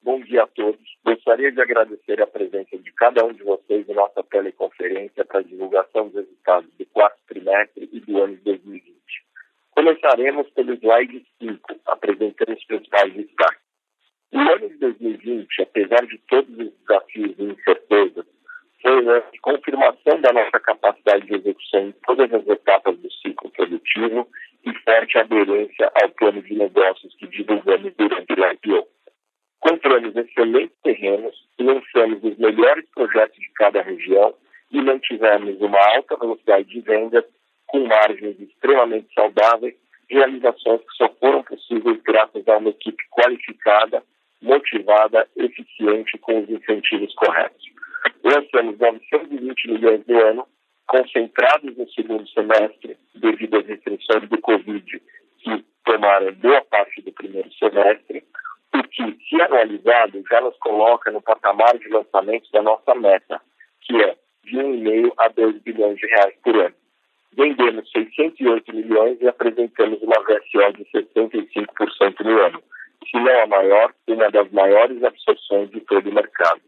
Bom 0.04 0.20
dia 0.20 0.44
a 0.44 0.48
todos. 0.48 0.82
Gostaria 1.06 1.50
de 1.50 1.62
agradecer 1.62 2.22
a 2.22 2.28
presença 2.28 2.78
de 2.78 2.92
cada 2.92 3.23
um 3.23 3.32
de 3.32 3.42
vocês 3.42 3.88
em 3.88 3.94
nossa 3.94 4.22
teleconferência 4.23 5.23
para 5.23 5.40
a 5.40 5.44
divulgação 5.44 6.10
dos 6.10 6.16
resultados 6.16 6.70
do 6.78 6.86
quarto 6.88 7.18
trimestre 7.26 7.90
e 7.90 8.02
do 8.02 8.22
ano 8.22 8.36
de 8.36 8.42
2020. 8.44 8.94
Começaremos 9.72 10.50
pelo 10.50 10.73
slide 10.73 11.26
5, 11.42 11.76
apresentando 11.86 12.52
os 12.54 12.66
principais 12.66 13.14
destaques. 13.14 13.64
O 14.34 14.40
ano 14.40 14.68
de 14.68 14.76
2020, 14.76 15.62
apesar 15.62 16.06
de 16.06 16.17
todos 16.27 16.50
os 16.50 16.73
desafios 16.80 17.39
e 17.39 17.44
incertezas, 17.44 18.26
foi 18.82 19.02
uma 19.04 19.23
confirmação 19.42 20.20
da 20.20 20.33
nossa 20.33 20.60
capacidade 20.60 21.27
de 21.27 21.36
execução 21.36 21.80
em 21.80 21.92
todas 22.06 22.33
as 22.33 22.45
etapas 22.45 22.98
do 22.98 23.10
ciclo 23.10 23.50
produtivo 23.52 24.27
e 24.66 24.73
forte 24.80 25.17
aderência 25.17 25.89
ao 25.95 26.10
plano 26.10 26.42
de 26.42 26.56
negócios 26.56 27.16
que 27.16 27.27
divulgamos 27.27 27.94
durante 27.95 28.33
o 28.33 28.52
IPO 28.52 28.94
compramos 29.64 30.14
excelentes 30.16 30.76
terrenos, 30.84 31.34
lançamos 31.58 32.22
os 32.22 32.38
melhores 32.38 32.86
projetos 32.94 33.40
de 33.40 33.50
cada 33.56 33.82
região 33.82 34.34
e 34.72 34.82
mantivemos 34.82 35.60
uma 35.62 35.80
alta 35.96 36.18
velocidade 36.18 36.68
de 36.68 36.82
vendas 36.82 37.24
com 37.68 37.88
margens 37.88 38.38
extremamente 38.42 39.08
saudáveis, 39.14 39.74
realizações 40.10 40.82
que 40.82 40.98
só 40.98 41.10
foram 41.18 41.44
possíveis 41.44 41.98
graças 42.04 42.46
a 42.48 42.58
uma 42.58 42.70
equipe 42.70 43.02
qualificada, 43.12 44.04
motivada, 44.42 45.28
eficiente 45.38 46.18
com 46.18 46.42
os 46.42 46.50
incentivos 46.50 47.16
corretos. 47.16 47.64
Lançamos 48.22 48.78
920 48.78 49.72
milhões 49.72 50.06
no 50.06 50.20
ano, 50.20 50.48
concentrados 50.88 51.78
no 51.78 51.90
segundo 51.92 52.28
semestre, 52.28 52.98
devido 53.16 53.60
às 53.60 53.66
restrições 53.66 54.28
do 54.28 54.38
Covid 54.42 55.02
que 55.40 55.66
tomaram 55.86 56.34
boa 56.34 56.62
parte 56.66 57.02
do 57.02 57.14
primeiro 57.14 57.52
semestre, 57.54 58.24
se 59.33 59.42
analisado, 59.42 60.23
já 60.30 60.42
nos 60.42 60.55
coloca 60.58 61.10
no 61.10 61.21
patamar 61.21 61.76
de 61.80 61.89
lançamentos 61.89 62.52
da 62.52 62.61
nossa 62.61 62.94
meta, 62.94 63.42
que 63.82 63.99
é 63.99 64.16
de 64.44 64.58
1,5 64.58 65.11
a 65.17 65.27
2 65.30 65.61
bilhões 65.64 65.98
de 65.98 66.05
reais 66.05 66.36
por 66.44 66.55
ano. 66.55 66.76
Vendemos 67.36 67.89
608 67.92 68.76
milhões 68.76 69.20
e 69.20 69.27
apresentamos 69.27 69.99
uma 70.04 70.21
VSO 70.21 70.73
de 70.73 70.86
65% 70.86 72.20
no 72.23 72.39
ano, 72.39 72.61
se 73.10 73.17
não 73.17 73.42
a 73.42 73.48
maior, 73.48 73.94
uma 74.08 74.30
das 74.30 74.52
maiores 74.52 75.04
absorções 75.04 75.71
de 75.71 75.82
todo 75.82 76.08
o 76.08 76.14
mercado. 76.14 76.61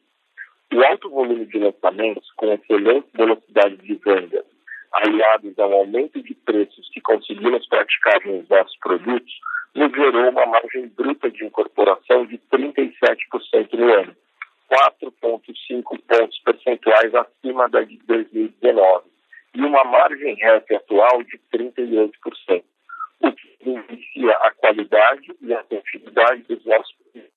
O 0.74 0.84
alto 0.84 1.10
volume 1.12 1.46
de 1.46 1.60
lançamentos, 1.60 2.32
com 2.36 2.52
excelente 2.52 3.08
velocidade 3.14 3.78
de 3.78 3.94
venda, 3.96 4.44
aliados 4.92 5.58
ao 5.60 5.72
aumento 5.72 6.22
de 6.24 6.34
preços 6.34 6.90
que 6.92 7.02
conseguimos 7.02 7.68
praticar 7.68 8.26
nos 8.26 8.50
nossos 8.50 8.76
produtos, 8.80 9.34
nos 9.76 9.92
gerou 9.92 10.30
uma 10.30 10.46
margem 10.46 10.88
bruta 10.88 11.30
de 11.30 11.46
incorporação 11.46 12.26
de 12.26 12.38
37% 12.52 13.74
no 13.74 13.94
ano, 13.94 14.16
4,5 14.72 15.84
pontos 16.08 16.40
percentuais 16.40 17.14
acima 17.14 17.68
da 17.70 17.82
de 17.82 17.98
2019, 18.08 19.06
e 19.54 19.62
uma 19.62 19.84
margem 19.84 20.36
REF 20.36 20.76
atual 20.76 21.22
de 21.24 21.40
38%, 21.54 22.64
o 23.22 23.32
que 23.32 23.58
inicia 23.62 24.32
a 24.32 24.52
qualidade 24.52 25.36
e 25.42 25.54
a 25.54 25.64
continuidade 25.64 26.44
dos 26.44 26.66
nossos 26.66 26.96
produtos 26.96 27.36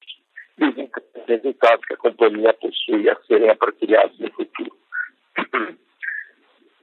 e 0.58 0.64
os 0.64 1.26
resultados 1.26 1.84
que 1.86 1.94
a 1.94 1.96
companhia 1.96 2.52
possui 2.54 3.08
a 3.10 3.16
serem 3.26 3.50
apropriados 3.50 4.18
no 4.18 4.30
futuro. 4.32 4.76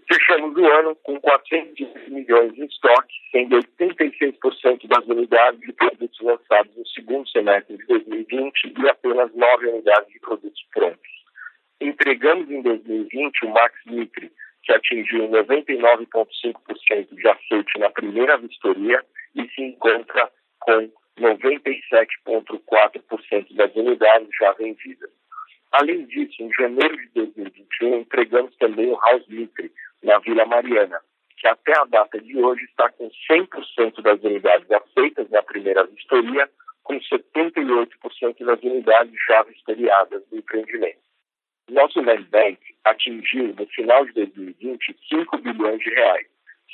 Fechamos 0.07 0.55
o 0.55 0.65
ano 0.65 0.95
com 0.97 1.19
400 1.19 2.07
milhões 2.09 2.55
em 2.57 2.65
estoque, 2.65 3.13
sendo 3.31 3.57
86% 3.57 4.87
das 4.87 5.03
unidades 5.07 5.59
de 5.61 5.73
produtos 5.73 6.19
lançados 6.21 6.77
no 6.77 6.87
segundo 6.89 7.27
semestre 7.29 7.75
de 7.77 7.85
2020 7.87 8.73
e 8.77 8.89
apenas 8.89 9.33
9 9.33 9.67
unidades 9.67 10.13
de 10.13 10.19
produtos 10.19 10.63
prontos. 10.71 11.09
Entregamos 11.81 12.51
em 12.51 12.61
2020 12.61 13.45
o 13.45 13.49
Max 13.49 13.73
Nitri, 13.87 14.31
que 14.63 14.73
atingiu 14.73 15.27
99,5% 15.29 17.15
de 17.15 17.27
aceite 17.27 17.79
na 17.79 17.89
primeira 17.89 18.37
vistoria 18.37 19.03
e 19.35 19.49
se 19.49 19.61
encontra 19.61 20.31
com 20.59 20.91
97,4% 21.19 23.55
das 23.55 23.75
unidades 23.75 24.29
já 24.39 24.51
vendidas. 24.53 25.09
Além 25.71 26.05
disso, 26.05 26.35
em 26.41 26.53
janeiro 26.53 26.95
de 26.97 27.07
2021, 27.15 28.01
entregamos 28.01 28.55
também 28.57 28.91
o 28.91 28.99
House 28.99 29.27
Nitri, 29.27 29.71
na 30.05 30.19
Vila 30.19 30.45
Mariana, 30.45 31.01
que 31.37 31.47
até 31.47 31.77
a 31.77 31.83
data 31.85 32.19
de 32.21 32.37
hoje 32.37 32.63
está 32.65 32.89
com 32.91 33.09
100% 33.29 34.01
das 34.01 34.21
unidades 34.23 34.69
aceitas 34.71 35.29
na 35.31 35.41
primeira 35.41 35.83
vistoria, 35.85 36.49
com 36.83 36.99
78% 36.99 38.45
das 38.45 38.61
unidades 38.61 39.13
já 39.27 39.41
vistoriadas 39.43 40.23
do 40.29 40.37
empreendimento. 40.37 40.99
Nosso 41.69 41.99
land 41.99 42.23
bank 42.29 42.59
atingiu, 42.83 43.55
no 43.57 43.65
final 43.65 44.05
de 44.05 44.13
2020, 44.13 44.95
5 45.09 45.37
bilhões 45.39 45.79
de 45.79 45.89
reais, 45.89 46.27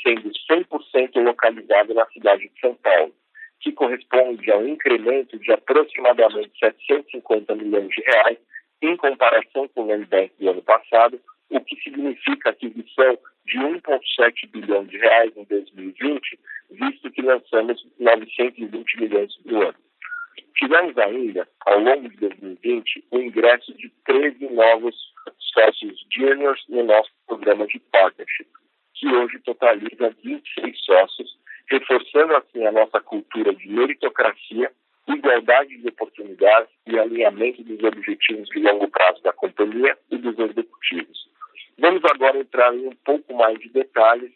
sendo 0.03 0.29
100% 0.51 1.23
localizado 1.23 1.93
na 1.93 2.05
cidade 2.07 2.49
de 2.49 2.59
São 2.59 2.75
Paulo, 2.75 3.13
que 3.61 3.71
corresponde 3.71 4.51
a 4.51 4.57
um 4.57 4.67
incremento 4.67 5.39
de 5.39 5.53
aproximadamente 5.53 6.51
750 6.59 7.55
milhões 7.55 7.89
de 7.89 8.01
reais 8.01 8.37
em 8.81 8.97
comparação 8.97 9.69
com 9.69 9.83
o 9.83 9.87
land 9.87 10.05
bank 10.07 10.33
do 10.37 10.49
ano 10.49 10.61
passado, 10.63 11.21
o 11.51 11.61
que 11.61 11.75
significa 11.81 12.49
a 12.49 12.51
aquisição 12.53 13.17
de 13.45 13.57
1,7 13.57 14.49
bilhão 14.51 14.85
de 14.85 14.97
reais 14.97 15.31
em 15.35 15.43
2020, 15.43 16.39
visto 16.71 17.11
que 17.11 17.21
lançamos 17.21 17.85
920 17.99 19.01
milhões 19.01 19.35
do 19.45 19.61
ano. 19.61 19.75
Tivemos 20.55 20.97
ainda, 20.97 21.47
ao 21.65 21.79
longo 21.79 22.07
de 22.09 22.17
2020, 22.17 23.05
o 23.11 23.19
ingresso 23.19 23.73
de 23.73 23.89
13 24.05 24.49
novos 24.49 24.95
sócios 25.53 26.05
juniors 26.11 26.63
no 26.69 26.83
nosso 26.83 27.09
programa 27.27 27.67
de 27.67 27.79
partnership, 27.91 28.47
que 28.93 29.07
hoje 29.07 29.39
totaliza 29.39 30.15
26 30.23 30.85
sócios, 30.85 31.37
reforçando 31.69 32.35
assim 32.35 32.65
a 32.65 32.71
nossa 32.71 32.99
cultura 33.01 33.53
de 33.53 33.67
meritocracia, 33.67 34.71
igualdade 35.07 35.77
de 35.77 35.87
oportunidades 35.89 36.69
e 36.87 36.97
alinhamento 36.97 37.63
dos 37.63 37.83
objetivos 37.83 38.47
de 38.49 38.59
longo 38.59 38.87
prazo 38.89 39.21
da 39.23 39.33
companhia 39.33 39.97
e 40.11 40.17
dos 40.17 40.37
executivos. 40.37 41.29
Vamos 41.81 42.05
agora 42.05 42.37
entrar 42.37 42.75
em 42.75 42.89
um 42.89 42.95
pouco 43.03 43.33
mais 43.33 43.57
de 43.59 43.67
detalhes, 43.69 44.31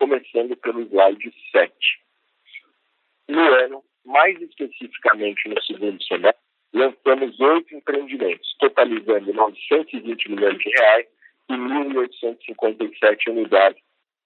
começando 0.00 0.56
pelo 0.56 0.80
slide 0.82 1.32
7. 1.52 1.72
No 3.28 3.40
ano, 3.40 3.84
mais 4.04 4.36
especificamente 4.42 5.48
no 5.48 5.62
segundo 5.62 6.02
semestre, 6.02 6.42
lançamos 6.72 7.38
oito 7.38 7.72
empreendimentos, 7.72 8.52
totalizando 8.58 9.32
920 9.32 10.28
milhões 10.28 10.58
de 10.58 10.70
reais 10.70 11.06
e 11.48 11.52
1.857 11.52 13.28
unidades. 13.28 13.80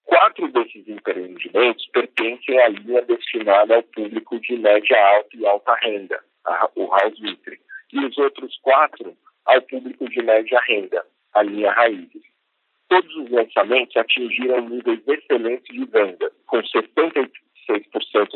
Quatro 0.04 0.48
desses 0.48 0.88
empreendimentos 0.88 1.86
pertencem 1.88 2.58
à 2.58 2.68
linha 2.68 3.02
destinada 3.02 3.76
ao 3.76 3.82
público 3.82 4.40
de 4.40 4.56
média 4.56 4.96
alta 5.16 5.36
e 5.36 5.46
alta 5.46 5.74
renda, 5.74 6.24
a, 6.46 6.70
o 6.74 6.86
House 6.86 7.20
Mitre, 7.20 7.60
e 7.92 8.02
os 8.02 8.16
outros 8.16 8.58
quatro 8.62 9.14
ao 9.44 9.60
público 9.60 10.08
de 10.08 10.22
média 10.22 10.58
renda, 10.66 11.04
a 11.34 11.42
linha 11.42 11.70
Raízes. 11.70 12.31
Todos 12.92 13.16
os 13.16 13.30
lançamentos 13.30 13.96
atingiram 13.96 14.68
níveis 14.68 15.00
excelentes 15.08 15.74
de 15.74 15.82
venda, 15.86 16.30
com 16.46 16.58
76% 16.58 17.30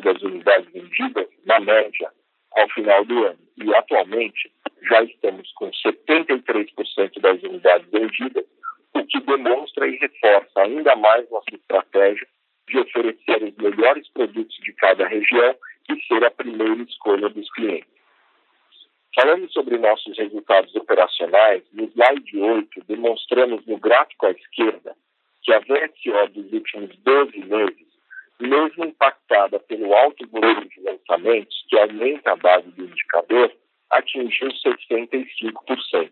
das 0.02 0.22
unidades 0.22 0.72
vendidas, 0.72 1.28
na 1.44 1.60
média, 1.60 2.10
ao 2.52 2.66
final 2.70 3.04
do 3.04 3.26
ano. 3.26 3.38
E 3.62 3.74
atualmente 3.74 4.50
já 4.88 5.02
estamos 5.02 5.52
com 5.52 5.70
73% 5.70 7.20
das 7.20 7.42
unidades 7.42 7.86
vendidas, 7.90 8.46
o 8.94 9.04
que 9.04 9.20
demonstra 9.20 9.88
e 9.88 9.98
reforça 9.98 10.62
ainda 10.62 10.96
mais 10.96 11.28
nossa 11.28 11.54
estratégia 11.54 12.26
de 12.66 12.78
oferecer 12.78 13.42
os 13.42 13.54
melhores 13.56 14.08
produtos 14.08 14.56
de 14.56 14.72
cada 14.72 15.06
região 15.06 15.54
e 15.90 16.00
ser 16.06 16.24
a 16.24 16.30
primeira 16.30 16.82
escolha 16.82 17.28
dos 17.28 17.52
clientes. 17.52 17.95
Falando 19.16 19.50
sobre 19.50 19.78
nossos 19.78 20.14
resultados 20.18 20.76
operacionais, 20.76 21.62
no 21.72 21.84
slide 21.84 22.38
8 22.38 22.84
demonstramos 22.86 23.64
no 23.64 23.78
gráfico 23.78 24.26
à 24.26 24.30
esquerda 24.30 24.94
que 25.42 25.54
a 25.54 25.58
VSO 25.60 26.34
dos 26.34 26.52
últimos 26.52 26.94
12 26.98 27.38
meses, 27.46 27.86
mesmo 28.38 28.84
impactada 28.84 29.58
pelo 29.60 29.94
alto 29.94 30.28
volume 30.28 30.68
de 30.68 30.82
lançamentos, 30.82 31.64
que 31.66 31.78
aumenta 31.78 32.32
a 32.32 32.36
base 32.36 32.68
do 32.72 32.84
indicador, 32.84 33.50
atingiu 33.88 34.48
65%, 34.48 36.10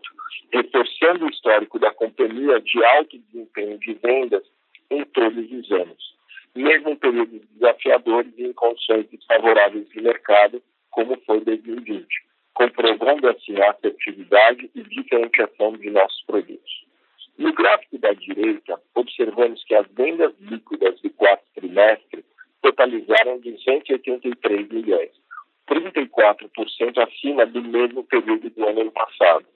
reforçando 0.50 1.26
o 1.26 1.30
histórico 1.30 1.78
da 1.78 1.92
companhia 1.92 2.58
de 2.58 2.82
alto 2.86 3.18
desempenho 3.18 3.78
de 3.80 3.92
vendas 4.02 4.44
em 4.90 5.04
todos 5.04 5.52
os 5.52 5.70
anos, 5.72 6.16
mesmo 6.54 6.88
em 6.88 6.96
períodos 6.96 7.42
desafiadores 7.50 8.32
e 8.38 8.44
em 8.44 8.52
condições 8.54 9.06
desfavoráveis 9.10 9.86
de 9.90 10.00
mercado, 10.00 10.62
como 10.90 11.20
foi 11.26 11.40
2020, 11.40 12.06
comprovando 12.54 13.28
assim 13.28 13.60
a 13.60 13.70
assertividade 13.70 14.70
e 14.74 14.82
diferenciação 14.82 15.72
de 15.72 15.90
nossos 15.90 16.22
produtos. 16.22 16.84
No 17.36 17.52
gráfico 17.52 17.98
da 17.98 18.12
direita, 18.12 18.80
observamos 18.94 19.62
que 19.64 19.74
as 19.74 19.86
vendas 19.88 20.32
líquidas 20.40 21.00
do 21.00 21.10
quarto 21.10 21.44
trimestre 21.54 22.24
totalizaram 22.62 23.40
283 23.40 24.68
milhões, 24.68 25.10
34% 25.68 26.98
acima 26.98 27.44
do 27.46 27.62
mesmo 27.62 28.04
período 28.04 28.48
do 28.50 28.66
ano 28.66 28.90
passado. 28.92 29.46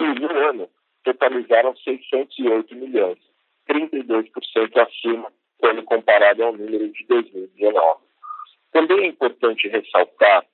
E 0.00 0.04
no 0.04 0.30
ano, 0.30 0.68
totalizaram 1.04 1.74
608 1.76 2.74
milhões, 2.74 3.18
32% 3.68 4.76
acima 4.76 5.32
quando 5.58 5.82
comparado 5.84 6.42
ao 6.42 6.52
número 6.52 6.88
de 6.90 7.06
2019. 7.06 8.00
Também 8.72 9.00
é 9.00 9.06
importante 9.06 9.68
ressaltar, 9.68 10.44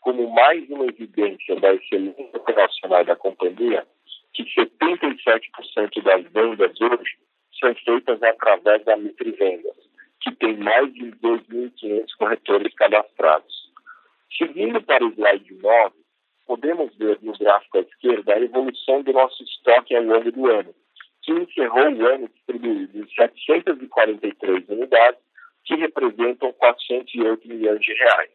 como 0.00 0.30
mais 0.30 0.68
uma 0.70 0.86
evidência 0.86 1.56
da 1.56 1.74
excelência 1.74 2.30
operacional 2.34 3.04
da 3.04 3.16
companhia, 3.16 3.86
que 4.32 4.44
77% 4.44 6.02
das 6.02 6.24
vendas 6.32 6.80
hoje 6.80 7.16
são 7.58 7.74
feitas 7.74 8.22
através 8.22 8.84
da 8.84 8.96
Mitre 8.96 9.32
Vendas, 9.32 9.76
que 10.20 10.34
tem 10.36 10.56
mais 10.58 10.92
de 10.92 11.10
2.500 11.12 12.06
corretores 12.18 12.74
cadastrados. 12.74 13.72
Seguindo 14.36 14.82
para 14.82 15.04
o 15.04 15.10
slide 15.10 15.54
9, 15.54 15.94
podemos 16.46 16.94
ver 16.96 17.18
no 17.22 17.32
gráfico 17.32 17.78
à 17.78 17.80
esquerda 17.80 18.34
a 18.34 18.40
evolução 18.40 19.02
do 19.02 19.12
nosso 19.12 19.42
estoque 19.42 19.96
ao 19.96 20.02
longo 20.02 20.30
do 20.30 20.46
ano, 20.46 20.74
que 21.22 21.32
encerrou 21.32 21.90
o 21.92 22.06
ano 22.06 22.28
distribuído 22.28 22.98
em 22.98 23.08
743 23.08 24.68
unidades, 24.68 25.20
que 25.64 25.74
representam 25.74 26.52
408 26.52 27.48
milhões 27.48 27.80
de 27.80 27.92
reais, 27.94 28.30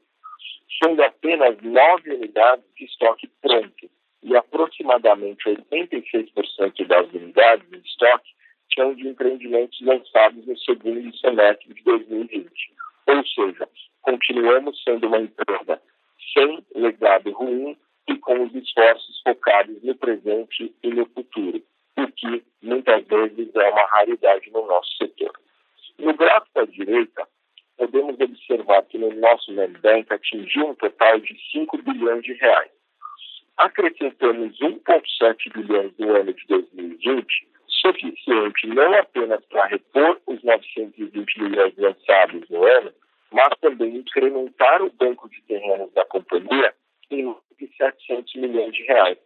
sendo 0.82 1.02
apenas 1.04 1.58
9 1.62 2.14
unidades 2.14 2.66
de 2.76 2.86
estoque 2.86 3.30
pronto 3.42 3.90
e 4.24 4.36
aproximadamente 4.36 5.44
86% 5.50 6.88
das 6.88 7.12
unidades 7.14 7.72
em 7.74 7.78
estoque 7.78 8.32
são 8.74 8.94
de 8.94 9.08
empreendimentos 9.08 9.80
lançados 9.82 10.46
no 10.46 10.58
segundo 10.60 11.16
semestre 11.18 11.74
de 11.74 11.84
2020. 11.84 12.52
Ou 13.08 13.26
seja, 13.28 13.68
continuamos 14.02 14.82
sendo 14.84 15.08
uma 15.08 15.20
empresa 15.20 15.82
sem 16.34 16.64
legado 16.76 17.32
ruim 17.32 17.78
e 18.08 18.16
com 18.18 18.44
os 18.44 18.56
esforços 18.56 19.22
focados 19.22 19.82
no 19.84 19.96
presente 19.96 20.74
e 20.84 20.90
no 20.90 21.06
futuro, 21.08 21.62
o 21.98 22.08
que 22.08 22.44
muitas 22.62 23.06
vezes 23.06 23.56
é 23.56 23.70
uma 23.70 23.86
raridade 23.88 24.50
no 24.52 24.66
nosso 24.66 24.90
setor. 24.98 25.34
No 26.00 26.14
gráfico 26.14 26.60
à 26.60 26.66
direita, 26.66 27.28
podemos 27.78 28.20
observar 28.20 28.84
que 28.84 28.98
no 28.98 29.14
nosso 29.16 29.52
land 29.54 29.78
bank 29.80 30.12
atingiu 30.12 30.70
um 30.70 30.76
total 30.76 31.20
de 31.20 31.36
5 31.52 31.78
bilhões 31.82 32.24
de 32.24 32.34
reais. 32.34 32.72
Acrescentamos 33.58 34.58
1,7 34.60 35.54
bilhões 35.54 35.92
no 35.98 36.16
ano 36.16 36.34
de 36.34 36.46
2020, 36.48 37.26
suficiente 37.68 38.68
não 38.68 38.94
apenas 38.94 39.44
para 39.46 39.66
repor 39.66 40.20
os 40.28 40.44
920 40.44 41.42
milhões 41.42 41.74
lançados 41.78 42.50
no 42.50 42.64
ano, 42.64 42.92
mas 43.32 43.50
também 43.60 43.98
incrementar 43.98 44.82
o 44.82 44.92
banco 44.92 45.30
de 45.30 45.42
terrenos 45.44 45.92
da 45.94 46.06
companhia 46.06 46.74
em 47.10 47.36
de 47.62 47.68
700 47.78 48.36
milhões 48.36 48.74
de 48.74 48.84
reais, 48.84 49.18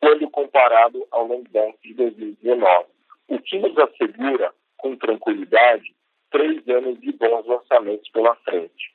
quando 0.00 0.28
comparado 0.30 1.06
ao 1.12 1.28
land 1.28 1.48
bank 1.50 1.78
de 1.82 1.94
2019, 1.94 2.86
o 3.28 3.38
que 3.38 3.58
nos 3.58 3.78
assegura, 3.78 4.52
com 4.76 4.96
tranquilidade, 4.96 5.94
três 6.34 6.68
anos 6.68 7.00
de 7.00 7.12
bons 7.12 7.46
lançamentos 7.46 8.08
pela 8.10 8.34
frente. 8.36 8.92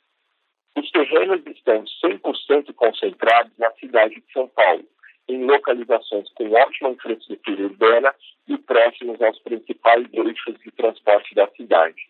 Os 0.78 0.92
terrenos 0.92 1.42
estão 1.48 1.86
100% 2.04 2.74
concentrados 2.74 3.58
na 3.58 3.72
cidade 3.72 4.16
de 4.16 4.34
São 4.34 4.46
Paulo, 4.50 4.84
em 5.30 5.46
localizações 5.46 6.30
com 6.34 6.52
ótima 6.52 6.90
infraestrutura 6.90 7.64
urbana 7.64 8.14
e 8.46 8.58
próximos 8.58 9.22
aos 9.22 9.40
principais 9.40 10.06
eixos 10.12 10.60
de 10.60 10.70
transporte 10.72 11.34
da 11.34 11.48
cidade. 11.52 12.02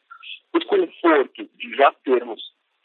O 0.52 0.66
conforto 0.66 1.48
de 1.58 1.76
já 1.76 1.92
termos 2.04 2.42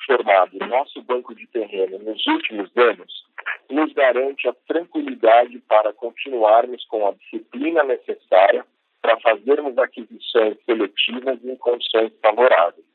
formado 0.06 0.58
nosso 0.66 1.00
banco 1.00 1.34
de 1.34 1.46
terreno 1.46 1.98
nos 2.00 2.26
últimos 2.26 2.70
anos 2.76 3.24
nos 3.70 3.90
garante 3.94 4.46
a 4.46 4.54
tranquilidade 4.68 5.58
para 5.60 5.94
continuarmos 5.94 6.84
com 6.86 7.08
a 7.08 7.12
disciplina 7.12 7.82
necessária 7.84 8.66
para 9.04 9.20
fazermos 9.20 9.76
aquisições 9.76 10.56
seletivas 10.64 11.38
em 11.44 11.56
condições 11.56 12.10
favoráveis, 12.22 12.86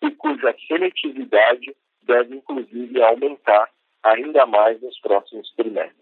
e 0.00 0.12
cuja 0.12 0.54
seletividade 0.68 1.74
deve, 2.02 2.36
inclusive, 2.36 3.02
aumentar 3.02 3.68
ainda 4.00 4.46
mais 4.46 4.80
nos 4.80 4.96
próximos 5.00 5.52
trimestres. 5.56 5.96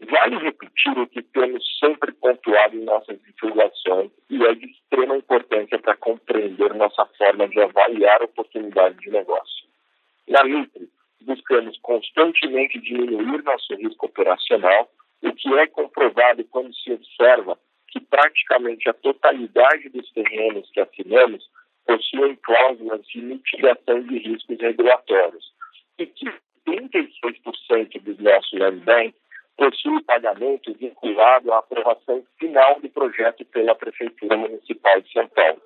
Vale 0.00 0.38
repetir 0.38 0.98
o 0.98 1.06
que 1.06 1.22
temos 1.22 1.64
sempre 1.78 2.10
pontuado 2.10 2.76
em 2.76 2.82
nossas 2.82 3.20
divulgações 3.22 4.10
e 4.28 4.44
é 4.44 4.54
de 4.56 4.66
extrema 4.66 5.16
importância 5.16 5.78
para 5.78 5.94
compreender 5.94 6.74
nossa 6.74 7.06
forma 7.16 7.46
de 7.46 7.60
avaliar 7.60 8.20
oportunidades 8.20 8.98
de 8.98 9.10
negócio. 9.10 9.68
Na 10.26 10.42
Mitre, 10.42 10.88
buscamos 11.20 11.78
constantemente 11.82 12.80
diminuir 12.80 13.44
nosso 13.44 13.76
risco 13.76 14.06
operacional, 14.06 14.90
o 15.22 15.32
que 15.34 15.54
é 15.54 15.68
comprovado 15.68 16.42
quando 16.46 16.74
se 16.74 16.92
observa 16.92 17.56
que 17.90 18.00
praticamente 18.00 18.88
a 18.88 18.94
totalidade 18.94 19.88
dos 19.90 20.10
terrenos 20.12 20.70
que 20.70 20.80
assinamos 20.80 21.48
possuem 21.86 22.36
cláusulas 22.36 23.04
de 23.06 23.20
mitigação 23.20 24.02
de 24.02 24.18
riscos 24.18 24.58
regulatórios 24.60 25.52
e 25.98 26.06
que 26.06 26.32
36% 26.66 28.00
dos 28.02 28.18
nossos 28.18 28.58
land 28.58 28.80
bank 28.84 29.14
possui 29.56 30.02
pagamento 30.04 30.72
vinculado 30.74 31.52
à 31.52 31.58
aprovação 31.58 32.24
final 32.38 32.80
do 32.80 32.88
projeto 32.88 33.44
pela 33.46 33.74
Prefeitura 33.74 34.36
Municipal 34.36 35.00
de 35.00 35.12
São 35.12 35.28
Paulo. 35.28 35.60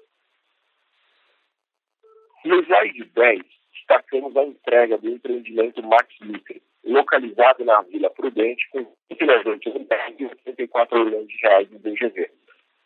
No 2.44 2.60
slide 2.64 3.04
10, 3.04 3.42
destacamos 3.84 4.34
a 4.36 4.44
entrega 4.44 4.98
do 4.98 5.08
empreendimento 5.08 5.82
Max 5.82 6.08
Micro, 6.22 6.60
localizado 6.84 7.64
na 7.64 7.80
Vila 7.82 8.10
Prudente, 8.10 8.68
com 8.70 8.86
29 9.10 9.60
unidades 9.66 10.20
e 10.20 10.24
84 10.24 11.04
milhões 11.04 11.28
de 11.28 11.36
reais 11.42 11.68
em 11.70 11.78
DGV. 11.78 12.30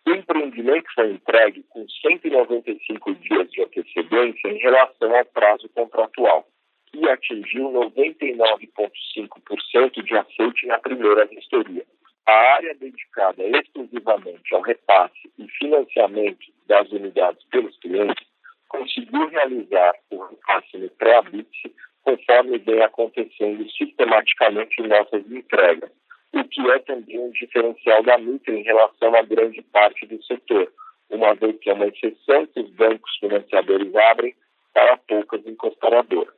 O 0.07 0.11
empreendimento 0.11 0.87
foi 0.95 1.13
entregue 1.13 1.65
com 1.69 1.89
195 1.89 3.15
dias 3.15 3.51
de 3.51 3.63
antecedência 3.63 4.49
em 4.49 4.59
relação 4.59 5.15
ao 5.15 5.25
prazo 5.27 5.69
contratual 5.71 6.47
e 6.95 7.07
atingiu 7.09 7.71
99,5% 7.71 10.03
de 10.03 10.17
aceite 10.17 10.67
na 10.67 10.79
primeira 10.79 11.27
vistoria. 11.27 11.85
A 12.27 12.55
área 12.55 12.75
dedicada 12.75 13.45
exclusivamente 13.45 14.55
ao 14.55 14.63
repasse 14.63 15.31
e 15.39 15.47
financiamento 15.59 16.47
das 16.67 16.91
unidades 16.91 17.45
pelos 17.51 17.79
clientes 17.79 18.27
conseguiu 18.69 19.29
realizar 19.29 19.95
o 20.11 20.25
repasse 20.25 20.77
no 20.77 20.89
pré-habite 20.91 21.75
conforme 22.03 22.59
vem 22.59 22.83
acontecendo 22.83 23.69
sistematicamente 23.71 24.81
em 24.81 24.89
nossas 24.89 25.31
entregas, 25.31 25.91
o 26.33 26.45
que 26.45 26.71
é 26.71 26.79
também 26.81 27.19
um 27.19 27.31
diferencial 27.31 28.03
da 28.03 28.19
Mitre 28.19 28.55
em 28.55 28.63
relação 28.63 29.15
a 29.15 29.23
grande 29.23 29.63
parte 29.63 30.07
do 30.07 30.23
setor, 30.23 30.73
uma 31.11 31.35
vez 31.35 31.59
que 31.59 31.71
é 31.71 31.75
uma 31.75 31.87
exceção 31.87 32.47
que 32.47 32.61
os 32.61 32.71
bancos 32.71 33.17
financiadores 33.19 33.95
abrem 33.95 34.35
para 34.73 34.97
poucas 34.99 35.47
incorporadoras. 35.47 36.35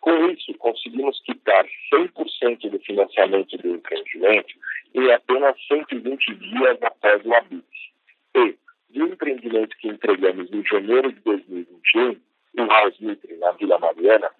Com 0.00 0.30
isso, 0.30 0.54
conseguimos 0.54 1.20
quitar 1.22 1.66
100% 1.92 2.70
do 2.70 2.78
financiamento 2.80 3.56
do 3.58 3.74
empreendimento 3.74 4.54
em 4.94 5.12
apenas 5.12 5.56
120 5.66 6.34
dias 6.36 6.82
após 6.82 7.24
o 7.24 7.34
habite. 7.34 7.92
E, 8.36 8.56
do 8.90 9.06
empreendimento 9.06 9.76
que 9.78 9.88
entregamos 9.88 10.50
em 10.52 10.64
janeiro 10.64 11.12
de 11.12 11.20
2021, 11.20 12.16
o 12.58 12.66
House 12.66 12.98
Mitre, 13.00 13.36
na 13.36 13.52
Vila 13.52 13.78
Mariana, 13.78 14.30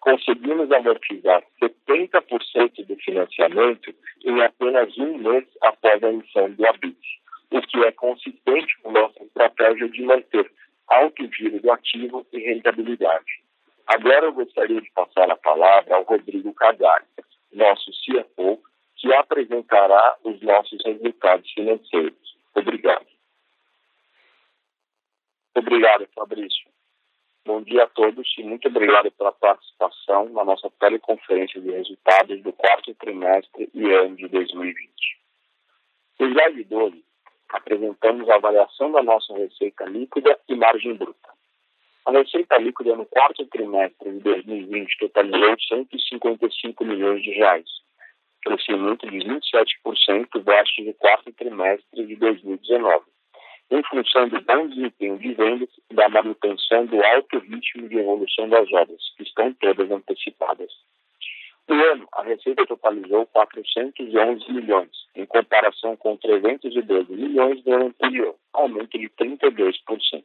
conseguimos 0.00 0.70
amortizar 0.70 1.42
70% 1.60 2.86
do 2.86 2.96
financiamento 2.96 3.94
em 4.24 4.40
apenas 4.40 4.96
um 4.98 5.18
mês 5.18 5.44
após 5.62 6.02
a 6.02 6.08
emissão 6.08 6.50
do 6.52 6.66
habite, 6.66 7.20
o 7.50 7.60
que 7.60 7.84
é 7.84 7.92
consistente 7.92 8.76
com 8.82 8.92
nossa 8.92 9.22
estratégia 9.22 9.88
de 9.88 10.02
manter 10.02 10.50
alto 10.88 11.28
giro 11.32 11.60
do 11.60 11.72
ativo 11.72 12.26
e 12.32 12.38
rentabilidade. 12.38 13.42
Agora 13.86 14.26
eu 14.26 14.32
gostaria 14.32 14.80
de 14.80 14.90
passar 14.92 15.30
a 15.30 15.36
palavra 15.36 15.96
ao 15.96 16.02
Rodrigo 16.04 16.52
Cagalli, 16.54 17.06
nosso 17.52 17.90
CFO, 17.90 18.60
que 18.96 19.12
apresentará 19.14 20.16
os 20.24 20.40
nossos 20.42 20.82
resultados 20.84 21.50
financeiros. 21.52 22.36
Obrigado. 22.54 23.05
Obrigado, 25.56 26.06
Fabrício. 26.14 26.68
Bom 27.46 27.62
dia 27.62 27.84
a 27.84 27.86
todos 27.86 28.28
e 28.36 28.42
muito 28.42 28.68
obrigado 28.68 29.10
pela 29.12 29.32
participação 29.32 30.28
na 30.28 30.44
nossa 30.44 30.70
teleconferência 30.78 31.58
de 31.58 31.70
resultados 31.70 32.42
do 32.42 32.52
quarto 32.52 32.94
trimestre 32.96 33.70
e 33.72 33.90
ano 33.90 34.16
de 34.16 34.28
2020. 34.28 34.90
No 36.20 36.28
slide 36.28 36.62
12, 36.64 37.02
apresentamos 37.48 38.28
a 38.28 38.34
avaliação 38.34 38.92
da 38.92 39.02
nossa 39.02 39.32
receita 39.32 39.86
líquida 39.86 40.38
e 40.46 40.54
margem 40.54 40.94
bruta. 40.94 41.30
A 42.04 42.10
receita 42.10 42.58
líquida 42.58 42.94
no 42.94 43.06
quarto 43.06 43.46
trimestre 43.46 44.12
de 44.12 44.18
2020 44.18 44.98
totalizou 44.98 45.56
155 45.68 46.84
milhões 46.84 47.22
de 47.22 47.30
reais, 47.30 47.66
crescimento 48.42 49.10
de 49.10 49.20
27% 49.20 50.42
versus 50.44 50.86
o 50.86 50.92
quarto 50.92 51.32
trimestre 51.32 52.04
de 52.04 52.14
2019 52.16 53.15
em 53.70 53.82
função 53.84 54.28
do 54.28 54.40
bom 54.42 54.68
desempenho 54.68 55.18
de 55.18 55.34
vendas 55.34 55.68
e 55.90 55.94
da 55.94 56.08
manutenção 56.08 56.86
do 56.86 57.02
alto 57.04 57.38
ritmo 57.38 57.88
de 57.88 57.98
evolução 57.98 58.48
das 58.48 58.70
obras, 58.72 59.02
que 59.16 59.24
estão 59.24 59.52
todas 59.54 59.90
antecipadas. 59.90 60.70
No 61.68 61.74
ano, 61.84 62.08
a 62.12 62.22
receita 62.22 62.64
totalizou 62.64 63.26
411 63.26 64.52
milhões, 64.52 64.90
em 65.16 65.26
comparação 65.26 65.96
com 65.96 66.16
312 66.16 67.12
milhões 67.12 67.62
do 67.64 67.74
ano 67.74 67.86
anterior, 67.86 68.36
aumento 68.52 68.96
de 68.96 69.08
32%. 69.10 70.24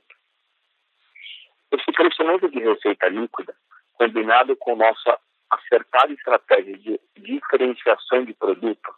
Esse 1.71 1.91
crescimento 1.93 2.47
de 2.49 2.59
receita 2.59 3.07
líquida, 3.07 3.55
combinado 3.93 4.55
com 4.57 4.75
nossa 4.75 5.17
acertada 5.49 6.13
estratégia 6.13 6.77
de 6.77 6.99
diferenciação 7.17 8.23
de 8.23 8.33
produto, 8.33 8.93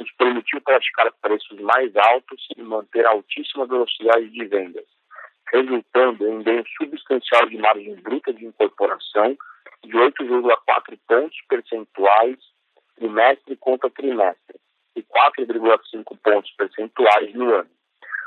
nos 0.00 0.10
permitiu 0.12 0.60
praticar 0.62 1.12
preços 1.20 1.60
mais 1.60 1.94
altos 1.94 2.48
e 2.56 2.62
manter 2.62 3.04
altíssima 3.06 3.66
velocidade 3.66 4.30
de 4.30 4.46
vendas, 4.46 4.86
resultando 5.52 6.26
em 6.26 6.42
ganho 6.42 6.64
substancial 6.78 7.44
de 7.46 7.58
margem 7.58 7.94
bruta 7.96 8.32
de 8.32 8.46
incorporação 8.46 9.36
de 9.84 9.92
8,4 9.92 10.98
pontos 11.06 11.38
percentuais 11.48 12.38
trimestre 12.96 13.54
contra 13.56 13.90
trimestre 13.90 14.58
e 14.96 15.02
4,5 15.02 16.18
pontos 16.22 16.50
percentuais 16.52 17.34
no 17.34 17.54
ano. 17.54 17.68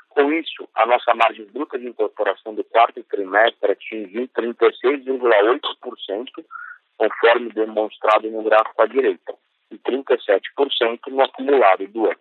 Com 0.10 0.32
isso, 0.32 0.70
a 0.76 0.86
nossa 0.86 1.16
margem 1.16 1.46
bruta 1.46 1.80
de 1.80 1.88
incorporação 1.88 2.54
do 2.54 2.64
quarto 2.64 3.04
trimestre 3.04 3.72
atingiu 3.72 4.30
36,8%, 4.30 6.46
conforme 6.98 7.50
demonstrado 7.50 8.30
no 8.30 8.44
gráfico 8.44 8.82
à 8.82 8.86
direita 8.86 9.34
e 9.74 9.80
37% 9.80 11.00
no 11.08 11.24
acumulado 11.24 11.88
do 11.88 12.06
ano. 12.06 12.20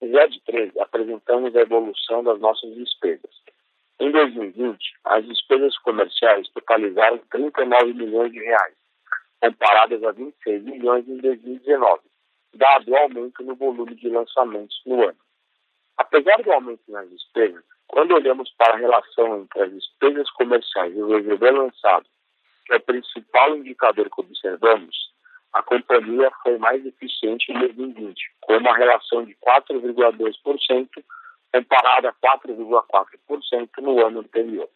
No 0.00 0.08
slide 0.08 0.40
13, 0.44 0.80
apresentamos 0.80 1.54
a 1.56 1.60
evolução 1.60 2.22
das 2.22 2.38
nossas 2.40 2.74
despesas. 2.74 3.30
Em 4.00 4.12
2020, 4.12 4.78
as 5.04 5.26
despesas 5.26 5.76
comerciais 5.78 6.48
totalizaram 6.50 7.18
39 7.30 7.94
milhões 7.94 8.32
de 8.32 8.38
reais, 8.38 8.74
comparadas 9.40 10.02
a 10.04 10.12
26 10.12 10.62
milhões 10.62 11.08
em 11.08 11.16
2019, 11.16 12.02
dado 12.54 12.90
o 12.92 12.96
aumento 12.96 13.42
no 13.42 13.56
volume 13.56 13.94
de 13.96 14.08
lançamentos 14.08 14.80
no 14.86 15.02
ano. 15.02 15.18
Apesar 15.96 16.40
do 16.42 16.52
aumento 16.52 16.82
nas 16.88 17.10
despesas, 17.10 17.64
quando 17.88 18.14
olhamos 18.14 18.50
para 18.56 18.74
a 18.74 18.78
relação 18.78 19.42
entre 19.42 19.62
as 19.62 19.72
despesas 19.72 20.30
comerciais 20.30 20.94
e 20.94 21.02
o 21.02 21.08
VGV 21.08 21.50
lançado, 21.50 22.06
que 22.66 22.74
é 22.74 22.76
o 22.76 22.80
principal 22.80 23.56
indicador 23.56 24.08
que 24.08 24.20
observamos, 24.20 24.96
a 25.52 25.62
companhia 25.62 26.30
foi 26.42 26.58
mais 26.58 26.84
eficiente 26.84 27.50
em 27.50 27.58
2020, 27.58 28.32
com 28.40 28.56
uma 28.56 28.76
relação 28.76 29.24
de 29.24 29.34
4,2% 29.36 30.88
comparada 31.52 32.10
a 32.10 32.38
4,4% 32.38 33.68
no 33.80 34.06
ano 34.06 34.20
anterior. 34.20 34.68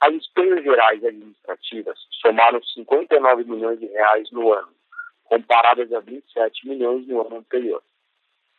As 0.00 0.12
despesas 0.12 0.62
gerais 0.62 1.04
administrativas 1.04 1.98
somaram 2.22 2.62
59 2.62 3.44
milhões 3.44 3.80
de 3.80 3.86
reais 3.86 4.30
no 4.30 4.52
ano, 4.52 4.68
comparadas 5.24 5.92
a 5.92 6.00
27 6.00 6.68
milhões 6.68 7.06
no 7.08 7.26
ano 7.26 7.38
anterior. 7.38 7.82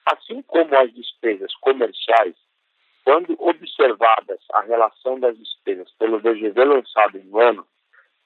Assim 0.05 0.41
como 0.41 0.75
as 0.77 0.93
despesas 0.93 1.53
comerciais, 1.55 2.35
quando 3.03 3.35
observadas 3.39 4.39
a 4.51 4.61
relação 4.61 5.19
das 5.19 5.37
despesas 5.37 5.89
pelo 5.93 6.19
VGV 6.19 6.63
lançado 6.65 7.17
em 7.17 7.29
um 7.29 7.39
ano, 7.39 7.67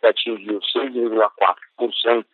que 0.02 0.08
atingiu 0.08 0.60
6,4%, 0.60 2.26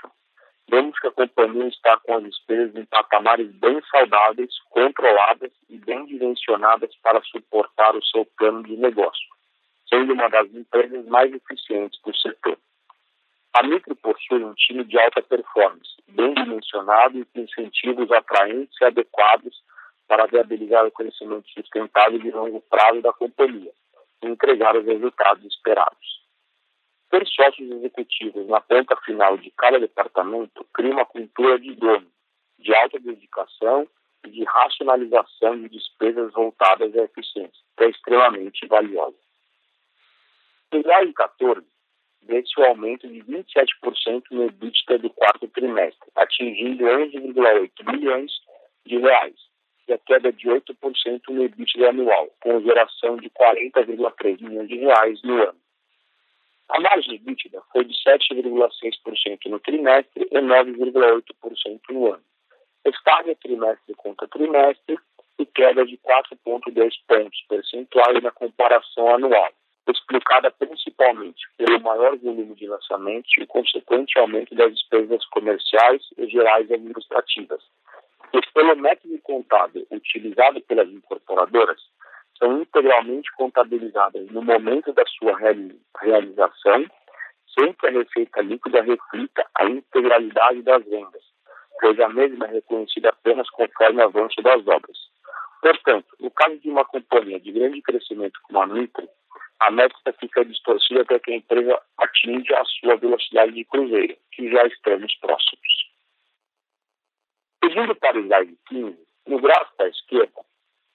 vemos 0.70 0.98
que 1.00 1.08
a 1.08 1.12
companhia 1.12 1.68
está 1.68 1.98
com 1.98 2.16
as 2.16 2.24
despesas 2.24 2.76
em 2.76 2.86
patamares 2.86 3.52
bem 3.56 3.82
saudáveis, 3.92 4.58
controladas 4.70 5.52
e 5.70 5.78
bem 5.78 6.06
dimensionadas 6.06 6.96
para 7.04 7.22
suportar 7.24 7.96
o 7.96 8.06
seu 8.06 8.26
plano 8.38 8.64
de 8.64 8.78
negócio, 8.78 9.28
sendo 9.90 10.14
uma 10.14 10.30
das 10.30 10.48
empresas 10.54 11.06
mais 11.08 11.34
eficientes 11.34 12.00
do 12.02 12.16
setor. 12.16 12.58
A 13.54 13.64
Micro 13.64 13.96
possui 13.96 14.44
um 14.44 14.54
time 14.54 14.84
de 14.84 15.00
alta 15.00 15.22
performance, 15.22 15.90
bem 16.10 16.34
dimensionado 16.34 17.20
e 17.20 17.26
com 17.26 17.40
incentivos 17.42 18.12
atraentes 18.12 18.80
e 18.80 18.86
adequados 18.86 19.62
para 20.08 20.26
viabilizar 20.26 20.86
o 20.86 20.92
crescimento 20.92 21.50
sustentável 21.50 22.20
de 22.20 22.32
longo 22.32 22.62
prazo 22.62 23.02
da 23.02 23.12
companhia 23.12 23.72
e 24.24 24.28
entregar 24.28 24.76
os 24.78 24.86
resultados 24.86 25.44
esperados. 25.46 26.17
Ter 27.10 27.26
sócios 27.28 27.72
executivos 27.72 28.48
na 28.48 28.60
ponta 28.60 28.96
final 28.98 29.38
de 29.38 29.50
cada 29.52 29.80
departamento 29.80 30.66
cria 30.74 30.92
uma 30.92 31.06
cultura 31.06 31.58
de 31.58 31.74
dono, 31.76 32.08
de 32.60 32.76
alta 32.76 33.00
dedicação 33.00 33.88
e 34.26 34.30
de 34.30 34.44
racionalização 34.44 35.58
de 35.62 35.70
despesas 35.70 36.34
voltadas 36.34 36.94
à 36.96 37.04
eficiência, 37.04 37.64
que 37.78 37.84
é 37.86 37.90
extremamente 37.90 38.68
valiosa. 38.68 39.16
Em 40.74 40.82
2014, 40.82 41.66
vê-se 42.24 42.60
o 42.60 42.66
aumento 42.66 43.08
de 43.08 43.24
27% 43.24 44.24
no 44.32 44.44
EBITDA 44.44 45.00
do 45.00 45.10
quarto 45.10 45.48
trimestre, 45.48 46.10
atingindo 46.14 46.84
11,8 46.84 47.72
bilhões 47.90 48.32
de 48.86 48.98
reais, 48.98 49.36
e 49.88 49.94
a 49.94 49.98
queda 49.98 50.34
de 50.34 50.50
8% 50.50 51.22
no 51.30 51.44
EBITDA 51.44 51.90
anual, 51.90 52.30
com 52.42 52.62
geração 52.62 53.16
de 53.16 53.30
40,3 53.30 54.42
milhões 54.42 54.68
de 54.68 54.76
reais 54.76 55.22
no 55.24 55.42
ano. 55.42 55.67
A 56.70 56.80
margem 56.82 57.22
líquida 57.26 57.62
foi 57.72 57.86
de 57.86 57.94
7,6% 58.04 59.46
no 59.48 59.60
trimestre 59.60 60.28
e 60.30 60.38
9,8% 60.38 61.80
no 61.90 62.14
ano. 62.14 62.24
Estável 62.86 63.36
trimestre 63.36 63.96
contra 63.96 64.28
trimestre 64.28 64.98
e 65.40 65.46
queda 65.46 65.86
de 65.86 65.98
4,2 65.98 66.94
pontos 67.08 67.46
percentuais 67.48 68.22
na 68.22 68.32
comparação 68.32 69.16
anual, 69.16 69.50
explicada 69.88 70.52
principalmente 70.52 71.48
pelo 71.58 71.80
maior 71.80 72.18
volume 72.18 72.56
de 72.56 72.68
lançamentos 72.68 73.32
e 73.38 73.46
consequente 73.46 74.20
aumento 74.20 74.54
das 74.56 74.74
despesas 74.74 75.26
comerciais 75.28 76.02
e 76.18 76.28
gerais 76.28 76.70
administrativas, 76.72 77.64
pois 78.32 78.46
pelo 78.52 78.76
método 78.76 79.18
contábil 79.20 79.88
utilizado 79.92 80.60
pelas 80.62 80.90
incorporadoras, 80.90 81.82
são 82.38 82.62
integralmente 82.62 83.32
contabilizadas 83.34 84.30
no 84.32 84.42
momento 84.42 84.94
da 84.94 85.04
sua 85.06 85.38
realização, 86.02 86.86
sem 87.58 87.74
que 87.74 87.88
a 87.88 87.92
receita 87.92 88.42
líquida 88.42 88.82
reflita 88.82 89.46
a 89.56 89.66
integralidade 89.66 90.62
das 90.62 90.86
vendas, 90.86 91.24
pois 91.82 92.00
a 92.00 92.10
mesma 92.10 92.46
é 92.48 92.52
reconhecida 92.52 93.10
apenas 93.10 93.50
conforme 93.50 94.02
o 94.02 94.06
avanço 94.06 94.42
das 94.42 94.66
obras. 94.68 94.98
Portanto, 95.62 96.08
no 96.20 96.30
caso 96.32 96.58
de 96.60 96.70
uma 96.70 96.86
companhia 96.86 97.40
de 97.40 97.52
grande 97.52 97.82
crescimento 97.82 98.40
como 98.44 98.62
a 98.62 98.68
Mitre, 98.68 99.10
a 99.60 99.72
métrica 99.72 100.14
fica 100.14 100.46
distorcida 100.46 101.02
até 101.02 101.20
que 101.20 101.32
a 101.32 101.36
empresa 101.36 101.82
atinja 101.98 102.60
a 102.60 102.66
sua 102.66 102.96
velocidade 102.96 103.54
de 103.54 103.66
cruzeiro, 103.66 104.16
que 104.32 104.50
já 104.52 104.66
estamos 104.68 105.16
próximos. 105.16 105.68
Seguindo 107.64 107.96
para 107.96 108.18
o 108.18 108.22
slide 108.22 108.58
15, 108.70 108.98
no 109.26 109.42
gráfico 109.42 109.84
à 109.84 109.88
esquerda, 109.88 110.47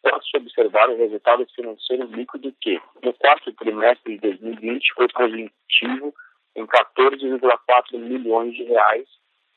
pode-se 0.02 0.36
observar 0.36 0.90
o 0.90 0.96
resultado 0.96 1.46
financeiro 1.54 2.04
líquido 2.06 2.54
que, 2.60 2.80
no 3.02 3.12
quarto 3.14 3.52
trimestre 3.54 4.14
de 4.14 4.20
2020, 4.20 4.94
foi 4.94 5.08
positivo 5.08 6.14
em 6.56 6.66
14,4 6.66 7.98
milhões 7.98 8.54
de 8.54 8.64
reais 8.64 9.08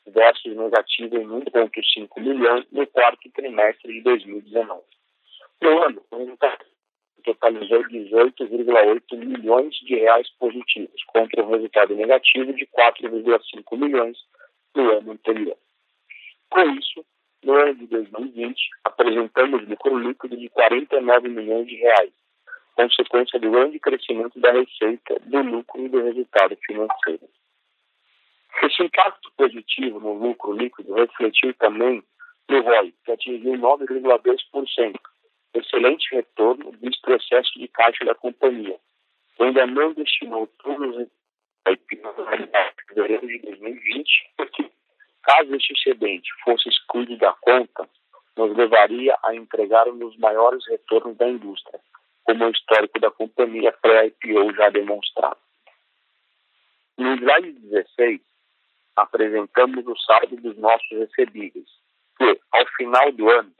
versus 0.06 0.56
negativo 0.56 1.16
em 1.16 1.26
1,5 1.26 2.20
milhões 2.20 2.64
no 2.70 2.86
quarto 2.86 3.28
trimestre 3.32 3.92
de 3.92 4.00
2019. 4.02 4.82
No 5.60 5.82
ano, 5.82 6.02
o 6.10 6.16
resultado 6.16 6.64
totalizou 7.24 7.82
18,8 7.82 9.16
milhões 9.16 9.74
de 9.74 9.96
reais 9.96 10.30
positivos, 10.38 11.02
contra 11.08 11.42
um 11.42 11.50
resultado 11.50 11.94
negativo 11.94 12.52
de 12.52 12.66
4,5 12.66 13.76
milhões 13.76 14.16
no 14.76 14.90
ano 14.92 15.12
anterior. 15.12 15.56
Com 16.50 16.62
isso, 16.70 17.04
no 17.44 17.54
ano 17.54 17.74
de 17.74 17.86
2020, 17.86 18.56
apresentamos 18.84 19.68
lucro 19.68 19.98
líquido 19.98 20.36
de 20.36 20.48
49 20.48 21.28
milhões 21.28 21.66
de 21.66 21.76
reais, 21.76 22.12
consequência 22.74 23.38
do 23.38 23.50
grande 23.50 23.78
crescimento 23.78 24.38
da 24.40 24.52
receita, 24.52 25.18
do 25.24 25.42
lucro 25.42 25.84
e 25.84 25.88
do 25.88 26.02
resultado 26.02 26.56
financeiro. 26.66 27.28
Esse 28.62 28.82
impacto 28.82 29.30
positivo 29.36 30.00
no 30.00 30.14
lucro 30.14 30.52
líquido 30.52 30.94
refletiu 30.94 31.52
também 31.54 32.02
no 32.48 32.60
ROI, 32.60 32.94
que 33.04 33.12
atingiu 33.12 33.52
9,2%, 33.52 34.94
excelente 35.54 36.14
retorno 36.14 36.72
visto 36.80 37.08
o 37.08 37.14
excesso 37.14 37.58
de 37.58 37.68
caixa 37.68 38.04
da 38.04 38.14
companhia. 38.14 38.76
Ainda 39.38 39.66
não 39.66 39.92
destinou 39.92 40.46
todos 40.62 40.96
os 40.96 41.08
de 43.26 43.38
2020, 43.38 44.32
porque 44.36 44.70
caso 45.26 45.56
este 45.56 45.72
excedente 45.72 46.30
fosse 46.44 46.68
excluído 46.68 47.18
da 47.18 47.32
conta, 47.32 47.88
nos 48.36 48.56
levaria 48.56 49.18
a 49.24 49.34
entregar 49.34 49.88
um 49.88 49.98
dos 49.98 50.16
maiores 50.18 50.64
retornos 50.68 51.16
da 51.16 51.28
indústria, 51.28 51.80
como 52.24 52.46
o 52.46 52.50
histórico 52.50 53.00
da 53.00 53.10
companhia 53.10 53.72
pré-IPO 53.72 54.54
já 54.54 54.70
demonstrado. 54.70 55.38
No 56.96 57.14
slide 57.16 57.52
16, 57.52 58.20
apresentamos 58.94 59.86
o 59.86 59.96
saldo 59.98 60.36
dos 60.36 60.56
nossos 60.58 60.88
recebíveis, 60.90 61.68
que, 62.16 62.40
ao 62.52 62.66
final 62.76 63.10
do 63.12 63.28
ano, 63.28 63.52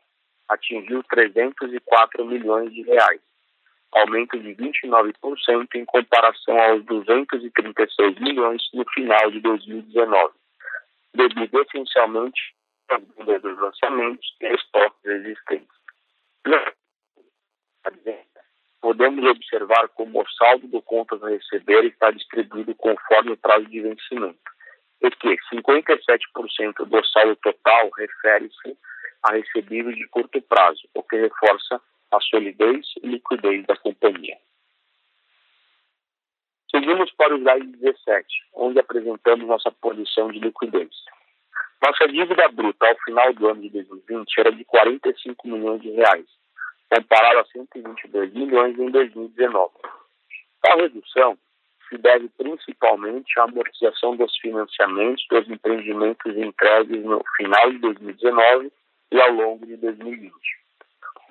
atingiu 0.49 1.03
304 1.03 2.25
milhões 2.25 2.73
de 2.73 2.83
reais, 2.83 3.21
aumento 3.93 4.39
de 4.39 4.55
29% 4.55 5.69
em 5.75 5.85
comparação 5.85 6.59
aos 6.61 6.85
236 6.85 8.21
milhões 8.21 8.63
no 8.73 8.85
final 8.91 9.31
de 9.31 9.41
2019, 9.41 10.35
devido 11.17 11.61
essencialmente 11.63 12.55
às 12.89 13.03
vendas 13.17 13.43
dos 13.43 13.59
lançamentos 13.59 14.37
e 14.41 14.47
estoques 14.55 15.05
existentes. 15.05 15.77
Podemos 18.81 19.25
observar 19.25 19.89
como 19.89 20.23
o 20.23 20.29
saldo 20.31 20.69
do 20.69 20.81
contas 20.81 21.23
a 21.23 21.29
receber 21.29 21.85
está 21.87 22.11
distribuído 22.13 22.75
conforme 22.77 23.33
o 23.33 23.37
prazo 23.37 23.67
de 23.67 23.81
vencimento, 23.81 24.39
e 25.03 25.11
que 25.11 25.37
57% 25.53 26.85
do 26.85 27.05
saldo 27.07 27.37
total 27.37 27.91
refere-se 27.97 28.79
a 29.25 29.33
recebíveis 29.33 29.97
de 29.97 30.07
curto 30.09 30.41
prazo, 30.43 30.89
o 30.95 31.03
que 31.03 31.17
reforça 31.17 31.81
a 32.13 32.21
solidez 32.21 32.87
e 33.03 33.09
liquidez 33.09 33.67
da 33.67 33.77
companhia. 33.77 34.39
Seguimos 36.77 37.11
para 37.13 37.35
o 37.35 37.39
slide 37.39 37.75
17, 37.79 38.27
onde 38.55 38.79
apresentamos 38.79 39.47
nossa 39.47 39.71
posição 39.81 40.31
de 40.31 40.39
liquidez. 40.41 40.91
Nossa 41.83 42.07
dívida 42.07 42.47
bruta 42.51 42.87
ao 42.87 42.95
final 42.99 43.33
do 43.33 43.49
ano 43.49 43.63
de 43.63 43.71
2020 43.71 44.39
era 44.39 44.53
de 44.53 44.63
45 44.63 45.49
milhões 45.49 45.81
de 45.81 45.91
reais, 45.93 46.27
comparado 46.91 47.39
a 47.39 47.45
122 47.47 48.35
milhões 48.35 48.79
em 48.79 48.91
2019. 48.91 49.73
A 50.67 50.75
redução 50.75 51.39
se 51.89 51.97
deve 51.97 52.29
principalmente 52.37 53.41
à 53.41 53.45
amortização 53.45 54.15
dos 54.15 54.37
financiamentos 54.37 55.25
dos 55.31 55.49
empreendimentos 55.49 56.37
entregues 56.37 57.03
no 57.03 57.25
final 57.39 57.71
de 57.71 57.79
2019 57.79 58.71
e 59.13 59.21
ao 59.23 59.33
longo 59.33 59.65
de 59.65 59.79
2020. 59.79 60.31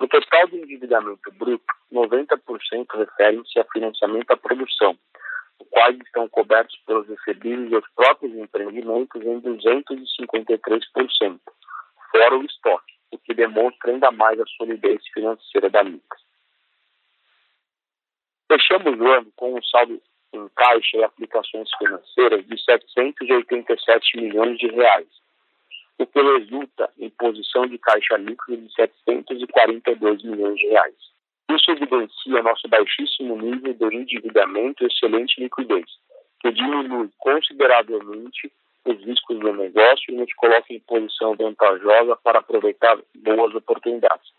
No 0.00 0.08
total 0.08 0.48
de 0.48 0.56
endividamento 0.56 1.30
bruto, 1.38 1.72
90% 1.92 2.86
referem-se 2.96 3.60
a 3.60 3.64
financiamento 3.72 4.32
à 4.32 4.36
produção, 4.36 4.98
os 5.60 5.68
quais 5.70 5.96
estão 5.98 6.28
cobertos 6.28 6.76
pelos 6.86 7.08
recebíveis 7.08 7.70
dos 7.70 7.84
próprios 7.94 8.34
empreendimentos 8.34 9.22
em 9.22 9.40
253%, 9.40 11.40
fora 12.10 12.36
o 12.36 12.44
estoque, 12.44 12.94
o 13.10 13.18
que 13.18 13.34
demonstra 13.34 13.92
ainda 13.92 14.10
mais 14.10 14.40
a 14.40 14.46
solidez 14.56 15.06
financeira 15.08 15.70
da 15.70 15.84
Mix. 15.84 16.04
Fechamos 18.48 18.98
o 18.98 19.08
ano 19.08 19.32
com 19.36 19.54
um 19.54 19.62
saldo 19.62 20.00
em 20.32 20.48
caixa 20.54 20.98
e 20.98 21.04
aplicações 21.04 21.68
financeiras 21.78 22.46
de 22.46 22.62
787 22.62 24.16
milhões 24.16 24.58
de 24.58 24.68
reais, 24.68 25.08
o 25.98 26.06
que 26.06 26.20
resulta 26.20 26.90
em 26.98 27.10
posição 27.10 27.66
de 27.66 27.78
caixa 27.78 28.16
líquida 28.16 28.56
de 28.56 28.72
742 28.74 30.22
milhões 30.22 30.58
de 30.58 30.66
reais. 30.66 31.15
Isso 31.48 31.70
evidencia 31.70 32.42
nosso 32.42 32.68
baixíssimo 32.68 33.36
nível 33.40 33.72
de 33.74 33.96
endividamento 33.96 34.82
e 34.82 34.86
excelente 34.86 35.40
liquidez, 35.40 35.86
que 36.40 36.50
diminui 36.50 37.08
consideravelmente 37.18 38.52
os 38.84 39.04
riscos 39.04 39.38
do 39.38 39.52
negócio 39.52 40.12
e 40.12 40.16
nos 40.16 40.32
coloca 40.34 40.72
em 40.72 40.80
posição 40.80 41.34
vantajosa 41.34 42.16
para 42.16 42.38
aproveitar 42.38 42.98
boas 43.14 43.54
oportunidades, 43.54 44.30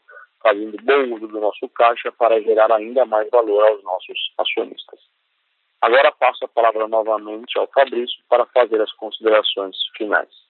fazendo 0.41 0.77
bom 0.81 1.15
uso 1.15 1.27
do 1.27 1.39
nosso 1.39 1.67
caixa 1.69 2.11
para 2.11 2.41
gerar 2.41 2.71
ainda 2.71 3.05
mais 3.05 3.29
valor 3.29 3.67
aos 3.67 3.83
nossos 3.83 4.33
acionistas. 4.37 4.99
Agora 5.81 6.11
passo 6.11 6.43
a 6.45 6.47
palavra 6.47 6.87
novamente 6.87 7.57
ao 7.57 7.67
Fabrício 7.67 8.17
para 8.29 8.45
fazer 8.47 8.81
as 8.81 8.91
considerações 8.93 9.75
finais. 9.95 10.46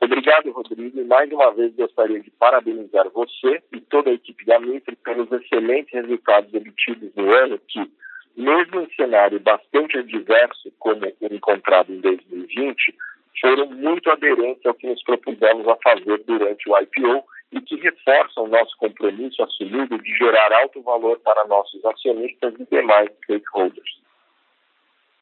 Obrigado, 0.00 0.50
Rodrigo. 0.52 1.00
E 1.00 1.04
mais 1.04 1.30
uma 1.32 1.52
vez 1.52 1.74
gostaria 1.74 2.20
de 2.20 2.30
parabenizar 2.30 3.08
você 3.10 3.62
e 3.72 3.80
toda 3.80 4.10
a 4.10 4.14
equipe 4.14 4.44
da 4.44 4.60
Mitre 4.60 4.96
pelos 4.96 5.30
excelentes 5.32 5.92
resultados 5.92 6.52
obtidos 6.54 7.10
no 7.16 7.32
ano 7.32 7.58
que, 7.66 7.90
mesmo 8.36 8.80
em 8.80 8.94
cenário 8.94 9.40
bastante 9.40 9.98
adverso 9.98 10.72
como 10.78 11.04
o 11.04 11.34
encontrado 11.34 11.92
em 11.92 12.00
2020, 12.00 12.94
foram 13.40 13.66
muito 13.66 14.10
aderentes 14.10 14.64
ao 14.66 14.74
que 14.74 14.86
nos 14.86 15.02
propusemos 15.02 15.66
a 15.66 15.76
fazer 15.76 16.22
durante 16.24 16.68
o 16.68 16.78
IPO 16.78 17.24
e 17.52 17.60
que 17.60 17.76
reforçam 17.76 18.44
o 18.44 18.48
nosso 18.48 18.76
compromisso 18.78 19.42
assumido 19.42 19.98
de 19.98 20.16
gerar 20.16 20.52
alto 20.52 20.80
valor 20.82 21.18
para 21.20 21.46
nossos 21.46 21.84
acionistas 21.84 22.54
e 22.58 22.66
demais 22.70 23.10
stakeholders. 23.24 23.98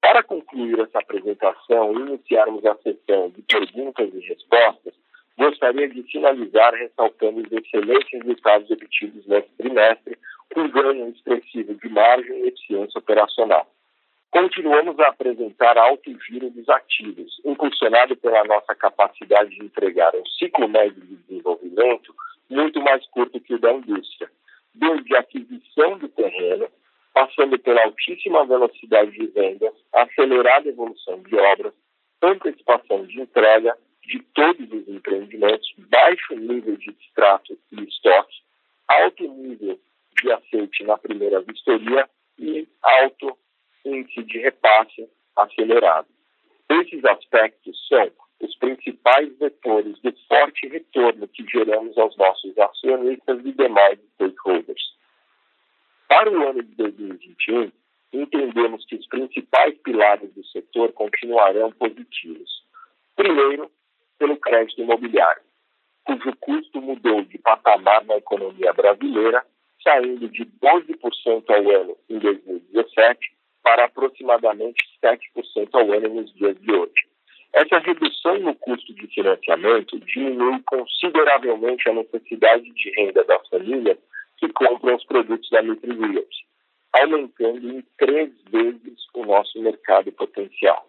Para 0.06 0.22
concluir 0.22 0.78
essa 0.78 1.00
apresentação 1.00 1.92
e 1.92 2.02
iniciarmos 2.02 2.64
a 2.64 2.76
sessão 2.76 3.28
de 3.30 3.42
perguntas 3.42 4.08
e 4.14 4.20
respostas, 4.20 4.94
gostaria 5.36 5.88
de 5.88 6.00
finalizar 6.04 6.72
ressaltando 6.74 7.40
os 7.40 7.50
excelentes 7.50 8.12
resultados 8.12 8.70
obtidos 8.70 9.26
neste 9.26 9.50
trimestre, 9.58 10.16
com 10.54 10.68
ganho 10.68 11.08
expressivo 11.08 11.74
de 11.74 11.88
margem 11.88 12.38
e 12.38 12.46
eficiência 12.46 13.00
operacional. 13.00 13.66
Continuamos 14.30 14.96
a 15.00 15.08
apresentar 15.08 15.76
alto 15.76 16.16
giro 16.20 16.50
dos 16.50 16.68
ativos, 16.68 17.40
impulsionado 17.44 18.16
pela 18.16 18.44
nossa 18.44 18.76
capacidade 18.76 19.50
de 19.50 19.64
entregar 19.64 20.14
um 20.14 20.24
ciclo 20.38 20.68
médio 20.68 21.02
de 21.02 21.16
desenvolvimento 21.16 22.14
muito 22.48 22.80
mais 22.80 23.04
curto 23.08 23.40
que 23.40 23.54
o 23.54 23.58
da 23.58 23.72
indústria, 23.72 24.30
desde 24.72 25.16
a 25.16 25.18
aquisição 25.18 25.98
do 25.98 26.08
terreno 26.08 26.68
passando 27.16 27.58
pela 27.58 27.82
altíssima 27.82 28.44
velocidade 28.44 29.12
de 29.12 29.26
vendas, 29.28 29.72
acelerada 29.96 30.68
evolução 30.68 31.22
de 31.22 31.35
obras, 31.37 31.72
antecipação 32.22 33.06
de 33.06 33.20
entrega 33.20 33.76
de 34.02 34.22
todos 34.35 34.72
os 34.72 34.88
empreendimentos, 34.88 35.68
baixo 35.90 36.35
nível 36.35 36.76
de 36.76 36.90
extrato 36.90 37.59
e 37.72 37.82
estoque, 37.82 38.37
alto 38.87 39.22
nível 39.24 39.78
de 40.20 40.32
aceite 40.32 40.85
na 40.85 40.96
primeira 40.96 41.40
vistoria 41.40 42.09
e 42.38 42.68
alto 42.82 43.37
índice 43.85 44.22
de 44.24 44.38
repasse 44.38 45.09
acelerado. 45.37 46.09
Esses 46.68 47.04
aspectos 47.04 47.76
são 47.88 48.11
os 48.40 48.56
principais 48.56 49.37
vetores 49.38 49.98
do 50.00 50.12
forte 50.28 50.68
retorno 50.68 51.26
que 51.28 51.44
geramos 51.48 51.96
aos 51.96 52.16
nossos 52.16 52.56
acionistas 52.59 53.44
e 53.44 53.52
demais 53.52 53.98
stakeholders. 54.14 54.96
Para 56.09 56.30
o 56.30 56.48
ano 56.48 56.62
de 56.62 56.74
2021, 56.76 57.72
entendemos 58.66 58.85
que 58.87 58.96
os 58.96 59.07
principais 59.07 59.76
pilares 59.79 60.33
do 60.35 60.44
setor 60.46 60.92
continuarão 60.92 61.70
positivos. 61.72 62.64
Primeiro, 63.14 63.70
pelo 64.18 64.37
crédito 64.37 64.81
imobiliário, 64.81 65.42
cujo 66.05 66.37
custo 66.40 66.81
mudou 66.81 67.22
de 67.22 67.38
patamar 67.38 68.05
na 68.05 68.16
economia 68.16 68.72
brasileira, 68.72 69.44
saindo 69.83 70.29
de 70.29 70.44
12% 70.44 71.44
ao 71.48 71.70
ano 71.70 71.96
em 72.11 72.18
2017 72.18 73.18
para 73.62 73.85
aproximadamente 73.85 74.85
7% 75.02 75.68
ao 75.72 75.92
ano 75.92 76.09
nos 76.09 76.33
dias 76.35 76.57
de 76.61 76.72
hoje. 76.72 77.07
Essa 77.52 77.79
redução 77.79 78.38
no 78.38 78.55
custo 78.55 78.92
de 78.94 79.07
financiamento 79.09 79.98
diminui 80.00 80.61
consideravelmente 80.66 81.88
a 81.88 81.94
necessidade 81.94 82.70
de 82.70 82.90
renda 82.90 83.24
das 83.24 83.48
famílias 83.48 83.98
que 84.38 84.48
compram 84.52 84.96
os 84.96 85.05
produtos 85.05 85.48
da 85.50 85.61
Realty, 85.61 86.46
aumentando 86.92 87.70
em 87.70 87.83
três 87.98 88.31
vezes 88.50 89.06
o 89.14 89.24
nosso 89.24 89.61
mercado 89.61 90.11
potencial. 90.12 90.87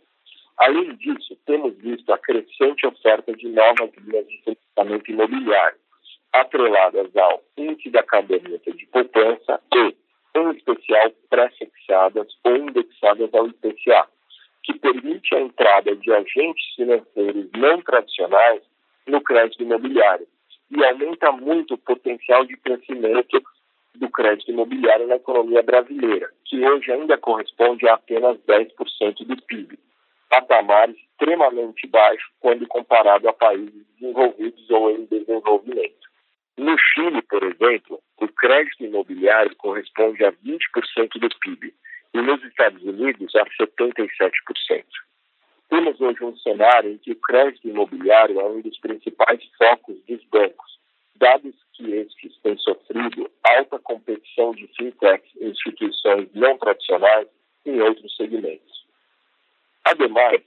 Além 0.58 0.96
disso, 0.96 1.38
temos 1.46 1.76
visto 1.78 2.12
a 2.12 2.17
crescente 2.17 2.86
oferta 2.86 3.32
de 3.34 3.48
novas 3.48 3.91
linhas 3.98 4.28
de 4.28 4.41
financiamento 4.43 5.12
imobiliário, 5.12 5.78
atreladas 6.34 7.15
ao 7.15 7.43
índice 7.58 7.89
da 7.91 8.04
caderneta 8.04 8.72
de 8.72 8.86
poupança 8.88 9.62
e, 9.74 9.96
em 10.36 10.52
especial, 10.52 11.12
pré-fixadas 11.30 12.28
ou 12.43 12.58
indexadas 12.58 13.34
ao 13.34 13.48
IPCA, 13.48 14.08
que 14.63 14.78
permite 14.80 15.36
a 15.36 15.41
entrada 15.41 15.96
de 15.96 16.12
agentes 16.12 16.76
financeiros 16.76 17.50
não 17.56 17.82
tradicionais 17.82 18.62
no 19.08 19.22
crédito 19.22 19.63
imobiliário 19.63 20.28
e 20.70 20.84
aumenta 20.84 21.32
muito 21.32 21.76
o 21.76 21.78
potencial 21.78 22.46
de 22.46 22.58
crescimento 22.58 23.41
do 23.98 24.10
crédito 24.10 24.52
imobiliário 24.52 25.08
na 25.08 25.16
economia 25.16 25.62
brasileira, 25.62 26.30
que 26.46 26.64
hoje 26.66 26.92
ainda 26.92 27.18
corresponde 27.18 27.88
a 27.88 27.96
apenas 27.96 28.38
10% 28.48 29.26
do 29.26 29.42
PIB, 29.44 29.78
patamar 30.30 30.90
extremamente 30.90 31.88
baixo 31.88 32.30
quando 32.40 32.68
comparado 32.68 33.28
a 33.28 33.34
países 33.34 33.86
desenvolvidos 34.00 34.70
ou 34.70 34.92
em 34.92 35.06
desenvolvimento. 35.06 36.08
No 36.58 36.76
Chile, 36.78 37.22
por 37.24 37.44
exemplo, 37.44 38.02
o 38.20 38.28
crédito 38.28 38.84
imobiliário 38.84 39.56
corresponde 39.58 40.24
a 40.26 40.32
20% 40.32 41.20
do 41.20 41.30
PIB 41.40 41.74
e 42.14 42.22
nos 42.22 42.44
Estados 42.44 42.82
Unidos 42.84 43.36
a 43.36 43.46
77%. 43.46 44.86
Temos 45.70 46.00
hoje 46.00 46.24
um 46.24 46.36
cenário 46.38 46.92
em 46.92 46.98
que 46.98 47.12
o 47.12 47.16
crédito 47.16 47.68
imobiliário 47.68 48.40
é 48.40 48.46
um 48.46 48.62
dos 48.62 48.80
principais 48.80 49.44
focos 49.58 49.98
dos 50.08 50.24
bancos, 50.26 50.77
dados 51.17 51.56
que 51.73 51.91
estes 51.93 52.38
têm 52.41 52.58
sofrido 52.58 53.30
alta 53.43 53.80
competição 53.80 54.51
de 54.51 54.67
fintechs 54.75 55.30
e 55.39 55.45
instituições 55.45 56.30
não 56.34 56.58
tradicionais 56.58 57.27
em 57.65 57.82
outros 57.82 58.15
segmentos. 58.15 58.86
Ademais, 59.84 60.41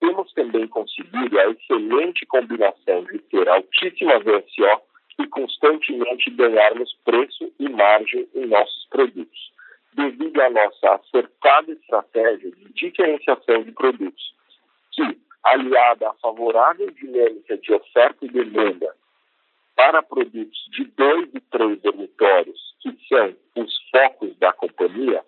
temos 0.00 0.32
também 0.32 0.66
conseguido 0.66 1.38
a 1.38 1.50
excelente 1.50 2.26
combinação 2.26 3.04
de 3.04 3.18
ter 3.20 3.48
altíssima 3.48 4.18
VSO 4.18 4.82
e 5.20 5.26
constantemente 5.28 6.30
ganharmos 6.30 6.92
preço 7.04 7.52
e 7.58 7.68
margem 7.68 8.28
em 8.34 8.46
nossos 8.46 8.86
produtos, 8.90 9.52
devido 9.94 10.40
à 10.40 10.50
nossa 10.50 10.94
acertada 10.94 11.72
estratégia 11.72 12.50
de 12.50 12.72
diferenciação 12.72 13.62
de 13.62 13.72
produtos, 13.72 14.34
que, 14.92 15.18
aliada 15.44 16.10
à 16.10 16.14
favorável 16.14 16.90
dinâmica 16.90 17.56
de 17.58 17.72
oferta 17.72 18.24
e 18.24 18.28
demanda 18.28 18.94
para 19.82 20.00
produtos 20.00 20.68
de 20.70 20.84
dois 20.84 21.28
e 21.34 21.40
três 21.40 21.80
dormitórios, 21.80 22.76
que 22.80 22.96
são 23.08 23.34
os 23.56 23.90
focos 23.90 24.36
da 24.38 24.52
companhia, 24.52 25.24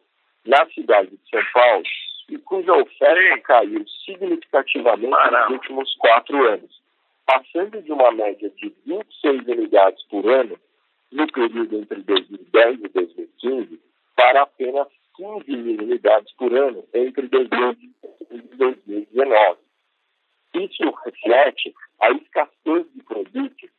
na 0.46 0.64
cidade 0.70 1.10
de 1.10 1.28
São 1.28 1.42
Paulo, 1.52 1.82
e 2.28 2.38
cuja 2.38 2.72
oferta 2.72 3.40
caiu 3.40 3.84
significativamente 4.04 5.10
nos 5.10 5.50
últimos 5.50 5.96
quatro 5.96 6.46
anos 6.46 6.84
passando 7.26 7.82
de 7.82 7.90
uma 7.90 8.12
média 8.12 8.48
de 8.50 8.72
26 8.86 9.48
unidades 9.48 10.02
por 10.04 10.30
ano 10.30 10.56
no 11.10 11.26
período 11.32 11.76
entre 11.76 12.02
2010 12.02 12.80
e 12.80 12.88
2015 12.88 13.80
para 14.14 14.42
apenas 14.42 14.86
15 15.16 15.50
mil 15.50 15.82
unidades 15.82 16.32
por 16.34 16.54
ano 16.54 16.84
entre 16.94 17.26
2010 17.26 17.76
e 18.30 18.56
2019. 18.56 19.58
Isso 20.54 20.94
reflete 21.04 21.74
a 22.00 22.10
escassez 22.12 22.86
de 22.94 23.02
produtos 23.02 23.70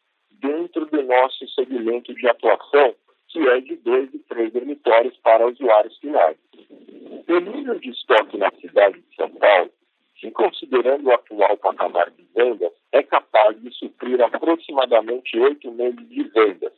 dentro 0.45 0.85
do 0.85 1.03
nosso 1.03 1.44
segmento 1.55 2.13
de 2.13 2.27
atuação, 2.27 2.93
que 3.29 3.47
é 3.47 3.61
de 3.61 3.75
dois 3.77 4.13
e 4.13 4.19
três 4.19 4.53
dormitórios 4.53 5.17
para 5.17 5.47
usuários 5.47 5.97
finais. 5.97 6.37
O 7.27 7.39
nível 7.39 7.79
de 7.79 7.89
estoque 7.89 8.37
na 8.37 8.51
cidade 8.51 9.01
de 9.01 9.15
São 9.15 9.29
Paulo 9.31 9.71
que, 10.15 10.31
considerando 10.31 11.07
o 11.07 11.13
atual 11.13 11.57
patamar 11.57 12.09
de 12.11 12.23
vendas, 12.33 12.71
é 12.91 13.03
capaz 13.03 13.59
de 13.61 13.71
suprir 13.71 14.21
aproximadamente 14.21 15.37
oito 15.37 15.71
meses 15.71 16.09
de 16.09 16.23
vendas, 16.23 16.73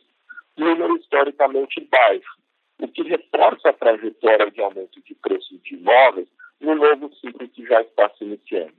número 0.56 0.96
historicamente 0.96 1.80
baixo, 1.90 2.36
o 2.80 2.88
que 2.88 3.02
reforça 3.02 3.70
a 3.70 3.72
trajetória 3.72 4.50
de 4.50 4.60
aumento 4.60 5.00
de 5.02 5.14
preços 5.14 5.62
de 5.62 5.74
imóveis 5.74 6.28
no 6.60 6.74
novo 6.74 7.14
ciclo 7.14 7.48
que 7.48 7.64
já 7.64 7.80
está 7.82 8.10
se 8.10 8.24
iniciando. 8.24 8.74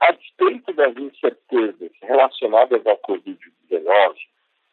A 0.00 0.12
despeito 0.12 0.72
das 0.74 0.96
incertezas 0.96 1.90
relacionadas 2.02 2.86
ao 2.86 2.98
Covid-19, 2.98 4.14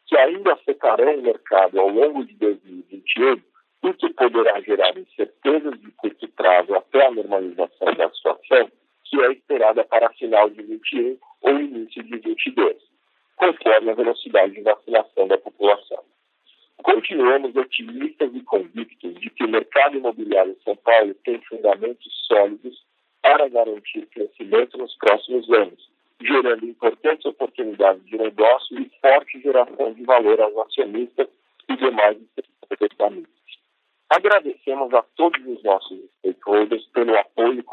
que 0.06 0.16
ainda 0.16 0.52
afetarão 0.52 1.18
o 1.18 1.22
ao 1.64 1.88
longo 1.88 2.24
de 2.24 2.34
2021, 2.34 3.40
o 3.82 3.94
que 3.94 4.12
poderá 4.14 4.60
gerar 4.60 4.96
incertezas 4.96 5.80
de 5.80 5.90
curto 5.92 6.28
prazo 6.28 6.74
até 6.74 7.06
a 7.06 7.10
normalização 7.10 7.94
da 7.94 8.10
situação, 8.10 8.70
que 9.04 9.20
é 9.22 9.32
esperada 9.32 9.84
para 9.84 10.12
final 10.14 10.50
de 10.50 10.62
21 10.62 11.16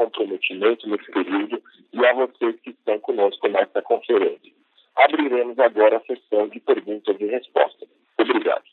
comprometimento 0.03 0.87
nesse 0.89 1.09
período 1.11 1.61
e 1.93 2.05
a 2.05 2.13
vocês 2.13 2.59
que 2.61 2.71
estão 2.71 2.99
conosco 2.99 3.47
nesta 3.47 3.81
conferência. 3.81 4.51
Abriremos 4.95 5.57
agora 5.59 5.97
a 5.97 6.01
sessão 6.01 6.47
de 6.49 6.59
perguntas 6.59 7.15
e 7.19 7.25
respostas. 7.25 7.89
Obrigado. 8.17 8.63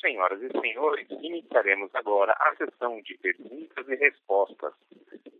Senhoras 0.00 0.40
e 0.42 0.60
senhores, 0.60 1.08
iniciaremos 1.10 1.90
agora 1.94 2.32
a 2.38 2.54
sessão 2.56 3.00
de 3.02 3.16
perguntas 3.18 3.88
e 3.88 3.94
respostas. 3.96 4.72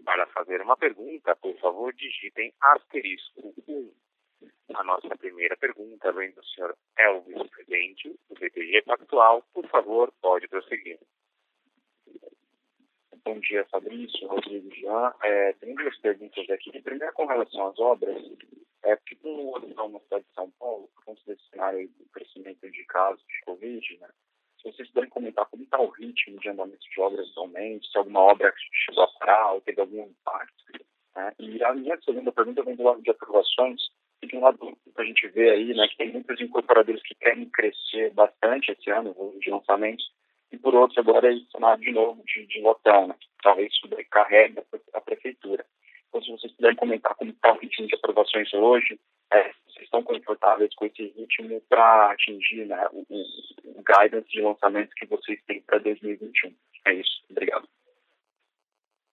Para 0.05 0.27
fazer 0.29 0.61
uma 0.61 0.77
pergunta, 0.77 1.37
por 1.37 1.55
favor, 1.59 1.93
digitem 1.95 2.53
asterisco 2.61 3.55
1. 3.69 3.91
A 4.75 4.85
nossa 4.85 5.17
primeira 5.17 5.57
pergunta 5.57 6.13
vem 6.13 6.31
do 6.33 6.45
senhor 6.45 6.77
Elvis 6.99 7.49
Prudente, 7.51 8.09
do 8.29 8.35
BTG 8.35 8.83
Pactual. 8.83 9.43
Por 9.55 9.67
favor, 9.69 10.13
pode 10.21 10.49
prosseguir. 10.49 10.99
Bom 13.27 13.39
dia, 13.41 13.65
Fabrício, 13.71 14.29
Rodrigo 14.29 14.71
Jean. 14.75 15.15
É, 15.23 15.53
tem 15.55 15.75
duas 15.75 15.97
perguntas 15.99 16.49
aqui. 16.51 16.71
Primeiro, 16.83 17.13
com 17.15 17.25
relação 17.25 17.69
às 17.69 17.79
obras, 17.79 18.23
é 18.83 18.97
porque 18.97 19.15
com 19.17 19.29
o 19.29 19.51
lockdown 19.53 19.89
na 19.89 20.01
cidade 20.01 20.25
de 20.25 20.35
São 20.35 20.51
Paulo, 20.59 20.91
por 20.95 21.05
conta 21.05 21.23
desse 21.27 21.49
cenário 21.49 21.89
do 21.89 22.05
crescimento 22.13 22.71
de 22.71 22.85
casos 22.85 23.25
de 23.27 23.41
Covid, 23.47 23.99
né, 23.99 24.09
se 24.61 24.71
vocês 24.71 24.89
puderem 24.89 25.09
comentar 25.09 25.47
como 25.47 25.63
está 25.63 25.81
o 25.81 25.89
ritmo 25.89 26.39
de 26.39 26.51
andamento 26.51 26.87
de 26.89 27.01
obras 27.01 27.29
atualmente, 27.31 27.91
se 27.91 27.97
alguma 27.97 28.21
obra 28.21 28.53
chegou 28.85 29.05
a 29.05 29.09
parar 29.19 29.53
ou 29.53 29.61
teve 29.63 29.81
algum 29.81 30.03
impacto. 30.03 30.65
Né? 31.17 31.33
E 31.39 31.65
a 31.65 31.73
minha 31.73 31.99
segunda 32.03 32.31
pergunta 32.31 32.63
vem 32.63 32.77
do 32.77 32.83
lado 32.83 33.03
de 33.03 33.11
aprovações 33.11 33.81
de 34.27 34.37
um 34.37 34.41
lado 34.41 34.77
a 34.97 35.05
gente 35.05 35.27
vê 35.29 35.51
aí, 35.51 35.75
né, 35.75 35.87
que 35.89 35.97
tem 35.97 36.13
muitos 36.13 36.41
incorporadores 36.41 37.03
que 37.03 37.15
querem 37.15 37.49
crescer 37.51 38.13
bastante 38.13 38.73
esse 38.73 38.91
ano, 38.91 39.15
de 39.41 39.51
lançamentos, 39.51 40.11
e 40.55 40.59
por 40.59 40.75
outro 40.75 41.01
agora 41.01 41.33
é 41.33 41.39
cenário 41.51 41.83
de 41.83 41.93
novo 41.93 42.23
de, 42.25 42.47
de 42.47 42.61
lockdown, 42.61 43.09
né, 43.09 43.17
talvez 43.43 43.75
sobrecarregue 43.77 44.63
a 44.93 45.01
prefeitura. 45.01 45.67
Então, 46.09 46.23
se 46.23 46.31
vocês 46.31 46.53
puderem 46.53 46.77
comentar 46.77 47.15
como 47.17 47.33
está 47.33 47.53
o 47.53 47.59
ritmo 47.59 47.89
de 47.89 47.95
aprovações 47.97 48.53
hoje, 48.55 48.99
é, 49.33 49.53
vocês 49.67 49.85
estão 49.85 50.03
confortáveis 50.03 50.73
com 50.77 50.87
esse 50.87 51.09
ritmo 51.09 51.61
para 51.69 52.13
atingir 52.13 52.67
né, 52.67 52.89
o, 52.93 53.05
o 53.11 53.83
guidance 53.83 54.29
de 54.29 54.41
lançamentos 54.41 54.95
que 54.95 55.07
vocês 55.07 55.43
têm 55.47 55.61
para 55.63 55.79
2021. 55.79 56.55
É 56.87 56.95
isso. 56.95 57.25
Obrigado. 57.29 57.69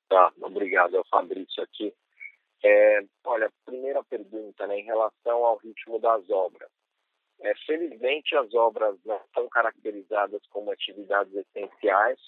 Tá, 0.10 0.32
obrigado. 0.42 0.96
É 0.96 1.00
o 1.00 1.06
Fabrício 1.06 1.64
aqui. 1.64 1.92
É, 2.64 3.02
olha, 3.26 3.52
primeira 3.66 4.04
pergunta, 4.04 4.68
né, 4.68 4.80
em 4.80 4.84
relação 4.84 5.44
ao 5.44 5.58
ritmo 5.58 5.98
das 5.98 6.30
obras. 6.30 6.70
É, 7.42 7.56
felizmente, 7.66 8.36
as 8.36 8.54
obras 8.54 8.98
não 9.04 9.18
estão 9.18 9.50
caracterizadas 9.50 10.42
como 10.50 10.72
atividades 10.72 11.34
essenciais, 11.34 12.20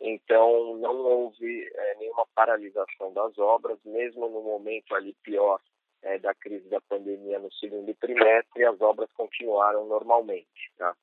então 0.00 0.76
não 0.78 0.96
houve 0.96 1.68
é, 1.72 1.94
nenhuma 1.96 2.26
paralisação 2.34 3.12
das 3.12 3.36
obras, 3.38 3.78
mesmo 3.84 4.28
no 4.28 4.42
momento 4.42 4.94
ali 4.94 5.14
pior 5.22 5.60
é, 6.02 6.18
da 6.18 6.34
crise 6.34 6.68
da 6.68 6.80
pandemia 6.80 7.38
no 7.38 7.52
segundo 7.52 7.94
trimestre, 7.94 8.64
as 8.64 8.80
obras 8.80 9.10
continuaram 9.12 9.86
normalmente. 9.86 10.72
Tá? 10.78 10.94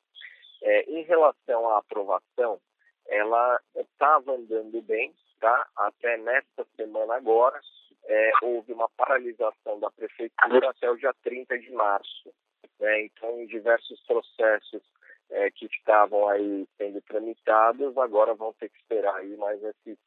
É, 0.63 0.81
em 0.89 1.03
relação 1.03 1.69
à 1.69 1.79
aprovação, 1.79 2.59
ela 3.07 3.59
estava 3.75 4.33
andando 4.33 4.81
bem, 4.81 5.13
tá? 5.39 5.67
até 5.75 6.17
nesta 6.17 6.65
semana 6.75 7.15
agora, 7.15 7.59
é, 8.05 8.31
houve 8.41 8.73
uma 8.73 8.89
paralisação 8.89 9.79
da 9.79 9.91
prefeitura 9.91 10.69
até 10.69 10.89
o 10.89 10.97
dia 10.97 11.13
30 11.23 11.59
de 11.59 11.71
março. 11.71 12.33
Né? 12.81 13.03
Então, 13.03 13.45
diversos 13.45 14.01
processos 14.05 14.81
é, 15.29 15.49
que 15.51 15.65
estavam 15.67 16.27
aí 16.27 16.67
sendo 16.77 17.01
tramitados 17.03 17.97
agora 17.97 18.33
vão 18.33 18.51
ter 18.53 18.69
que 18.69 18.77
esperar 18.79 19.15
aí 19.15 19.37
mais 19.37 19.63
esses, 19.63 19.97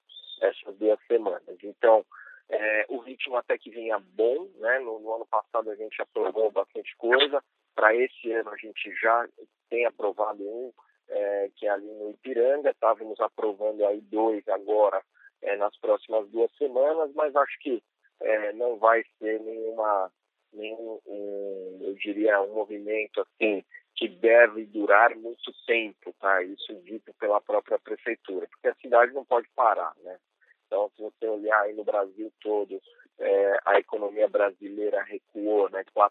essas 0.42 0.76
duas 0.76 0.98
semanas. 1.06 1.56
Então, 1.62 2.04
é, 2.50 2.84
o 2.88 2.98
ritmo 2.98 3.36
até 3.36 3.56
que 3.56 3.70
vinha 3.70 3.98
bom, 3.98 4.48
né? 4.56 4.78
No, 4.80 4.98
no 5.00 5.14
ano 5.14 5.26
passado 5.26 5.70
a 5.70 5.74
gente 5.76 6.00
aprovou 6.02 6.50
bastante 6.50 6.94
coisa. 6.96 7.42
Para 7.74 7.94
esse 7.94 8.32
ano 8.32 8.50
a 8.50 8.56
gente 8.56 8.94
já 9.00 9.26
tem 9.70 9.86
aprovado 9.86 10.42
um, 10.42 10.72
é, 11.08 11.50
que 11.56 11.66
é 11.66 11.70
ali 11.70 11.86
no 11.86 12.10
Ipiranga. 12.10 12.70
Estávamos 12.70 13.18
aprovando 13.20 13.86
aí 13.86 14.00
dois 14.02 14.46
agora 14.48 15.02
é, 15.42 15.56
nas 15.56 15.76
próximas 15.78 16.28
duas 16.28 16.50
semanas, 16.56 17.12
mas 17.14 17.34
acho 17.34 17.58
que 17.60 17.82
é, 18.20 18.52
não 18.52 18.76
vai 18.78 19.02
ser 19.18 19.40
nenhuma, 19.40 20.10
nenhum, 20.54 21.00
um, 21.06 21.78
eu 21.82 21.94
diria, 21.94 22.40
um 22.42 22.54
movimento 22.54 23.20
assim 23.20 23.64
que 23.96 24.08
deve 24.08 24.64
durar 24.66 25.14
muito 25.16 25.52
tempo, 25.66 26.12
tá? 26.20 26.42
Isso 26.42 26.74
dito 26.82 27.14
pela 27.14 27.40
própria 27.40 27.78
prefeitura, 27.78 28.48
porque 28.48 28.68
a 28.68 28.74
cidade 28.74 29.12
não 29.12 29.24
pode 29.24 29.48
parar, 29.54 29.94
né? 30.02 30.18
Então, 30.66 30.90
se 30.96 31.02
você 31.02 31.28
olhar 31.28 31.60
aí 31.60 31.74
no 31.74 31.84
Brasil 31.84 32.32
todo, 32.40 32.80
é, 33.18 33.58
a 33.64 33.78
economia 33.78 34.28
brasileira 34.28 35.02
recuou, 35.02 35.70
né, 35.70 35.84
4%. 35.94 36.10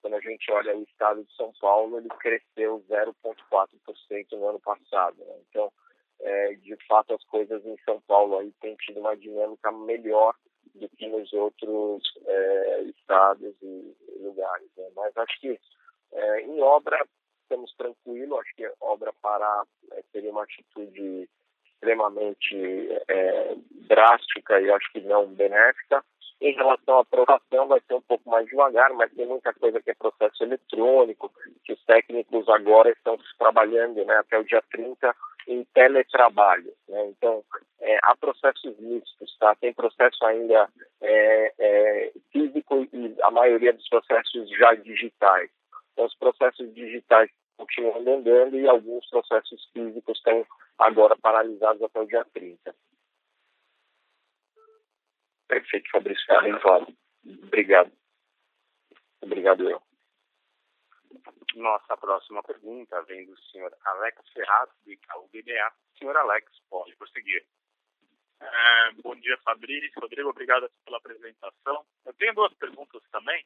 Quando 0.00 0.14
a 0.14 0.20
gente 0.20 0.50
olha 0.50 0.76
o 0.76 0.82
estado 0.82 1.24
de 1.24 1.34
São 1.34 1.52
Paulo, 1.60 1.98
ele 1.98 2.08
cresceu 2.20 2.84
0,4% 2.88 4.32
no 4.32 4.48
ano 4.48 4.60
passado. 4.60 5.16
Né? 5.18 5.34
Então, 5.48 5.72
é, 6.20 6.54
de 6.54 6.76
fato, 6.86 7.14
as 7.14 7.24
coisas 7.24 7.64
em 7.64 7.76
São 7.84 8.00
Paulo 8.02 8.38
aí 8.38 8.52
têm 8.60 8.76
tido 8.76 9.00
uma 9.00 9.16
dinâmica 9.16 9.70
melhor 9.72 10.34
do 10.74 10.88
que 10.90 11.06
nos 11.08 11.32
outros 11.32 12.02
é, 12.26 12.82
estados 12.82 13.54
e 13.62 13.96
lugares. 14.20 14.68
Né? 14.76 14.88
Mas 14.96 15.16
acho 15.16 15.40
que 15.40 15.58
é, 16.12 16.40
em 16.42 16.60
obra 16.60 17.04
estamos 17.42 17.72
tranquilos, 17.76 18.38
acho 18.40 18.54
que 18.54 18.70
obra 18.80 19.12
parar 19.20 19.64
é, 19.92 20.02
seria 20.12 20.30
uma 20.30 20.44
atitude 20.44 21.28
extremamente 21.66 22.56
é, 23.08 23.56
drástica 23.88 24.60
e 24.60 24.70
acho 24.70 24.92
que 24.92 25.00
não 25.00 25.26
benéfica. 25.26 26.04
Em 26.40 26.52
relação 26.54 26.98
à 26.98 27.00
aprovação, 27.02 27.68
vai 27.68 27.80
ser 27.86 27.94
um 27.94 28.00
pouco 28.00 28.28
mais 28.28 28.46
devagar, 28.46 28.92
mas 28.94 29.12
tem 29.12 29.26
muita 29.26 29.54
coisa 29.54 29.80
que 29.80 29.90
é 29.90 29.94
processo 29.94 30.42
eletrônico, 30.42 31.32
que 31.64 31.72
os 31.72 31.84
técnicos 31.84 32.48
agora 32.48 32.90
estão 32.90 33.16
trabalhando 33.38 34.04
né, 34.04 34.16
até 34.16 34.38
o 34.38 34.44
dia 34.44 34.62
30 34.72 35.14
em 35.46 35.64
teletrabalho. 35.74 36.72
Né? 36.88 37.06
Então, 37.08 37.44
é, 37.80 37.98
há 38.02 38.16
processos 38.16 38.78
mistos, 38.78 39.36
tá? 39.38 39.54
tem 39.56 39.72
processo 39.72 40.24
ainda 40.24 40.68
é, 41.00 41.52
é, 41.58 42.12
físico 42.32 42.86
e 42.92 43.16
a 43.22 43.30
maioria 43.30 43.72
dos 43.72 43.88
processos 43.88 44.48
já 44.50 44.74
digitais. 44.74 45.50
Então, 45.92 46.06
os 46.06 46.16
processos 46.16 46.72
digitais 46.74 47.30
continuam 47.56 48.18
andando 48.18 48.58
e 48.58 48.68
alguns 48.68 49.08
processos 49.08 49.68
físicos 49.72 50.18
estão 50.18 50.46
agora 50.78 51.16
paralisados 51.16 51.82
até 51.82 52.00
o 52.00 52.06
dia 52.06 52.24
30. 52.32 52.74
Perfeito, 55.48 55.90
Fabrício. 55.90 56.22
Está. 56.22 56.86
Obrigado. 57.44 57.92
Obrigado, 59.22 59.68
eu. 59.68 59.91
Nossa 61.54 61.96
próxima 61.98 62.42
pergunta 62.42 63.02
vem 63.02 63.26
do 63.26 63.38
senhor 63.50 63.76
Alex 63.84 64.26
Ferraz, 64.32 64.70
do 64.84 64.92
Itaú 64.92 65.28
BBA. 65.28 65.72
Senhor 65.98 66.16
Alex, 66.16 66.50
pode 66.70 66.96
prosseguir. 66.96 67.44
É, 68.40 68.92
bom 69.02 69.14
dia, 69.16 69.36
Fabrício. 69.44 70.00
Rodrigo, 70.00 70.30
obrigado 70.30 70.70
pela 70.84 70.96
apresentação. 70.96 71.84
Eu 72.06 72.14
tenho 72.14 72.34
duas 72.34 72.52
perguntas 72.54 73.02
também. 73.10 73.44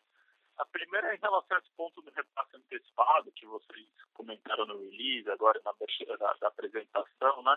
A 0.57 0.65
primeira 0.67 1.13
é 1.13 1.17
em 1.17 1.21
relação 1.21 1.57
a 1.57 1.61
esse 1.61 1.71
ponto 1.77 2.01
do 2.01 2.11
repasse 2.11 2.57
antecipado 2.57 3.33
que 3.33 3.45
vocês 3.45 3.89
comentaram 4.15 4.67
no 4.67 4.79
release, 4.79 5.29
agora 5.29 5.61
na 5.65 5.73
da, 6.17 6.49
apresentação, 6.49 7.43
né? 7.43 7.57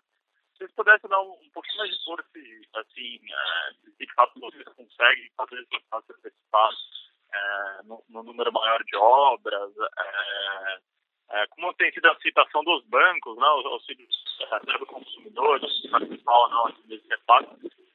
Se 0.53 0.57
vocês 0.57 0.71
pudessem 0.73 1.09
dar 1.09 1.21
um, 1.21 1.31
um 1.31 1.49
pouquinho 1.51 1.77
mais 1.77 1.95
de 1.95 2.03
força, 2.03 2.27
assim, 2.73 3.19
é, 3.23 3.73
se 3.83 4.05
de 4.05 4.13
fato 4.13 4.39
vocês 4.39 4.65
conseguem 4.75 5.31
fazer 5.37 5.61
esse 5.61 5.75
repasse 5.75 6.11
antecipado 6.11 6.75
é, 7.33 7.83
no, 7.83 8.03
no, 8.09 8.23
número 8.23 8.51
maior 8.51 8.83
de 8.83 8.95
obras, 8.95 9.71
é, 9.97 10.79
é, 11.31 11.47
como 11.47 11.73
tem 11.75 11.91
sido 11.91 12.07
a 12.07 12.19
citação 12.19 12.63
dos 12.63 12.83
bancos, 12.85 13.37
né, 13.37 13.47
os 13.47 13.65
auxílios 13.65 14.15
é, 14.41 14.77
do 14.77 14.85
consumidor, 14.85 15.59
ou 15.61 16.49
não 16.49 16.71
desse 16.85 17.07
repasse, 17.07 17.49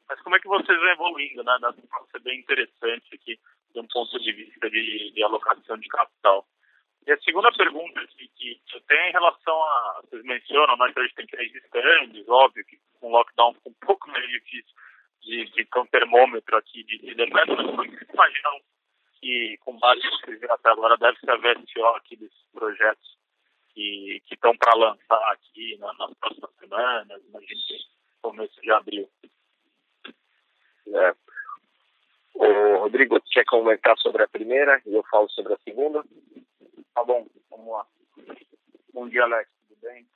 mas 0.09 0.21
como 0.21 0.37
é 0.37 0.41
que 0.41 0.49
vocês 0.49 0.79
vão 0.79 0.89
evoluindo, 0.89 1.43
né? 1.43 1.57
Dá 1.61 1.73
para 1.73 2.07
ser 2.13 2.21
bem 2.21 2.41
interessante 2.41 3.15
aqui 3.15 3.39
de 3.73 3.81
um 3.81 3.87
ponto 3.89 4.19
de 4.21 4.33
vista 4.33 4.71
de, 4.71 5.11
de 5.13 5.23
alocação 5.23 5.77
de 5.79 5.89
capital. 5.89 6.47
E 7.07 7.13
a 7.13 7.19
segunda 7.19 7.51
pergunta 7.53 8.07
que, 8.07 8.29
que 8.29 8.61
eu 8.73 8.81
tenho 8.83 9.01
é 9.01 9.09
em 9.09 9.13
relação 9.13 9.63
a. 9.63 10.01
Vocês 10.05 10.23
mencionam 10.25 10.77
né, 10.77 10.93
que 10.93 11.01
a 11.01 11.03
gente 11.03 11.15
tem 11.15 11.27
três 11.27 11.55
stands, 11.55 12.29
óbvio 12.29 12.65
que 12.65 12.79
com 13.01 13.11
lockdown 13.11 13.55
fica 13.55 13.69
um 13.69 13.87
pouco 13.87 14.11
mais 14.11 14.27
difícil 14.29 14.75
de, 15.21 15.45
de 15.47 15.65
ter 15.65 15.79
um 15.79 15.87
termômetro 15.87 16.57
aqui 16.57 16.83
de, 16.85 16.99
de 16.99 17.15
demanda, 17.15 17.57
mas 17.57 17.67
como 17.67 17.85
é 17.85 17.89
vocês 17.89 18.09
imaginam 18.11 18.61
que, 19.25 19.57
com 19.65 19.79
base 19.79 20.03
no 20.05 20.19
que 20.19 20.37
viram 20.37 20.55
até 20.55 20.69
agora, 20.69 20.99
deve 20.99 21.19
ser 21.19 21.31
a 21.31 21.37
VSO 21.37 21.87
aqui 21.97 22.15
desses 22.17 22.45
projetos 22.53 23.17
que 23.71 24.23
estão 24.31 24.55
para 24.59 24.77
lançar 24.77 25.33
aqui 25.33 25.79
na, 25.79 25.95
nas 25.95 26.13
próximas 26.19 26.51
semanas, 26.61 27.23
imagino 27.27 27.61
que 27.67 27.79
começo 28.21 28.61
de 28.61 28.71
abril. 28.71 29.09
É, 30.89 31.15
o 32.35 32.77
Rodrigo, 32.81 33.19
quer 33.33 33.47
comentar 33.47 33.97
sobre 33.99 34.23
a 34.23 34.29
primeira 34.29 34.81
e 34.85 34.95
eu 34.95 35.03
falo 35.05 35.29
sobre 35.31 35.55
a 35.55 35.59
segunda? 35.59 36.05
Tá 36.95 37.03
bom, 37.03 37.27
vamos 37.51 37.73
lá. 37.73 37.87
Bom 38.93 39.09
dia, 39.09 39.23
Alex, 39.23 39.51
tudo 39.69 39.81
bem? 39.81 40.07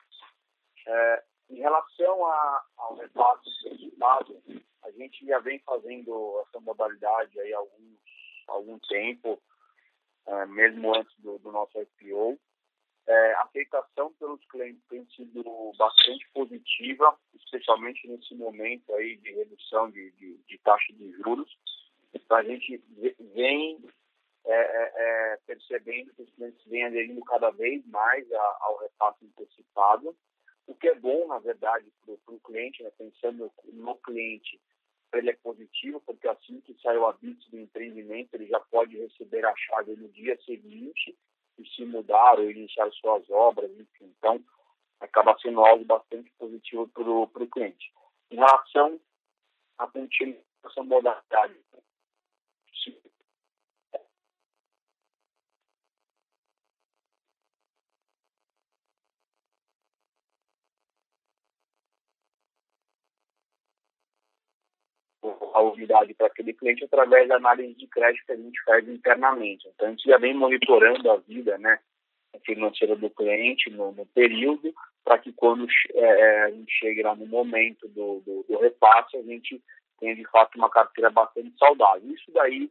É, 0.87 1.25
em 1.49 1.57
relação 1.57 2.27
a, 2.27 2.63
ao 2.77 2.97
repasse 2.97 3.49
antecipado, 3.67 4.43
a 4.85 4.91
gente 4.91 5.25
já 5.25 5.39
vem 5.39 5.59
fazendo 5.61 6.45
essa 6.47 6.61
modalidade 6.61 7.41
aí 7.41 7.55
há 7.55 7.59
algum, 7.59 7.97
algum 8.49 8.79
tempo, 8.81 9.41
é, 10.27 10.47
mesmo 10.47 10.95
antes 10.95 11.15
do, 11.19 11.39
do 11.39 11.53
nosso 11.53 11.81
IPO. 11.81 12.39
É, 13.07 13.33
a 13.35 13.43
aceitação 13.43 14.13
pelos 14.15 14.45
clientes 14.47 14.83
tem 14.89 15.07
sido 15.17 15.43
bastante 15.79 16.29
positiva, 16.35 17.19
especialmente 17.35 18.07
nesse 18.07 18.35
momento 18.35 18.93
aí 18.95 19.17
de 19.17 19.33
redução 19.33 19.91
de, 19.91 20.11
de, 20.13 20.37
de 20.47 20.59
taxa 20.59 20.93
de 20.93 21.11
juros. 21.13 21.57
Então, 22.13 22.37
a 22.37 22.43
gente 22.43 22.83
vem 23.35 23.79
é, 24.45 24.55
é, 24.55 24.93
é, 24.95 25.37
percebendo 25.47 26.13
que 26.15 26.23
os 26.23 26.31
clientes 26.31 26.65
vêm 26.67 26.85
aderindo 26.85 27.23
cada 27.25 27.51
vez 27.51 27.85
mais 27.87 28.31
a, 28.33 28.59
ao 28.61 28.79
repasse 28.79 29.25
antecipado, 29.25 30.17
o 30.67 30.75
que 30.75 30.89
é 30.89 30.95
bom, 30.95 31.27
na 31.29 31.39
verdade, 31.39 31.91
para 32.05 32.35
o 32.35 32.41
cliente, 32.41 32.83
né? 32.83 32.91
pensando 32.97 33.51
no 33.73 33.95
cliente, 33.97 34.61
ele 35.13 35.31
é 35.31 35.37
positivo, 35.37 36.01
porque 36.01 36.29
assim 36.29 36.48
que 36.89 36.95
sai 36.95 36.97
o 36.97 37.07
aviso 37.07 37.51
do 37.51 37.59
empreendimento, 37.59 38.35
ele 38.35 38.47
já 38.47 38.61
pode 38.61 38.97
receber 38.97 39.45
a 39.45 39.55
chave 39.57 39.95
no 39.97 40.09
dia 40.09 40.39
seguinte 40.45 41.17
e 41.59 41.67
se 41.69 41.85
mudar 41.85 42.39
ou 42.39 42.51
iniciar 42.51 42.91
suas 42.93 43.29
obras, 43.31 43.71
enfim. 43.73 44.15
Então, 44.19 44.43
acaba 45.01 45.37
sendo 45.41 45.61
algo 45.61 45.85
bastante 45.85 46.31
positivo 46.39 46.89
para 46.89 47.03
o 47.43 47.51
cliente. 47.51 47.93
Em 48.31 48.37
relação 48.37 48.99
à 49.77 49.87
continuação 49.87 50.85
modalidade, 50.85 51.55
a 65.55 65.63
unidade 65.63 66.15
para 66.15 66.27
aquele 66.27 66.53
cliente 66.53 66.85
através 66.85 67.29
da 67.29 67.37
análise 67.37 67.75
de 67.75 67.87
crédito 67.87 68.27
que 68.27 68.33
a 68.33 68.37
gente 68.37 68.63
faz 68.65 68.89
internamente. 68.89 69.69
Então, 69.69 69.89
a 69.89 69.91
gente 69.91 70.09
já 70.09 70.19
vem 70.19 70.35
monitorando 70.35 71.11
a 71.11 71.17
vida 71.17 71.59
né, 71.59 71.79
financeira 72.45 72.97
do 72.97 73.11
cliente 73.11 73.71
no, 73.71 73.93
no 73.93 74.07
período, 74.07 74.73
para 75.05 75.19
que 75.19 75.33
quando 75.33 75.67
é, 75.95 76.01
é, 76.01 76.43
a 76.45 76.51
gente 76.51 76.71
chegue 76.73 77.03
lá 77.03 77.15
no 77.15 77.27
momento 77.27 77.89
do, 77.89 78.21
do, 78.21 78.45
do 78.49 78.59
repasse, 78.59 79.17
a 79.17 79.23
gente 79.23 79.63
tenha 79.99 80.15
de 80.15 80.25
fato 80.31 80.57
uma 80.57 80.71
carteira 80.71 81.11
bastante 81.11 81.57
saudável. 81.59 82.09
Isso 82.11 82.31
daí 82.33 82.71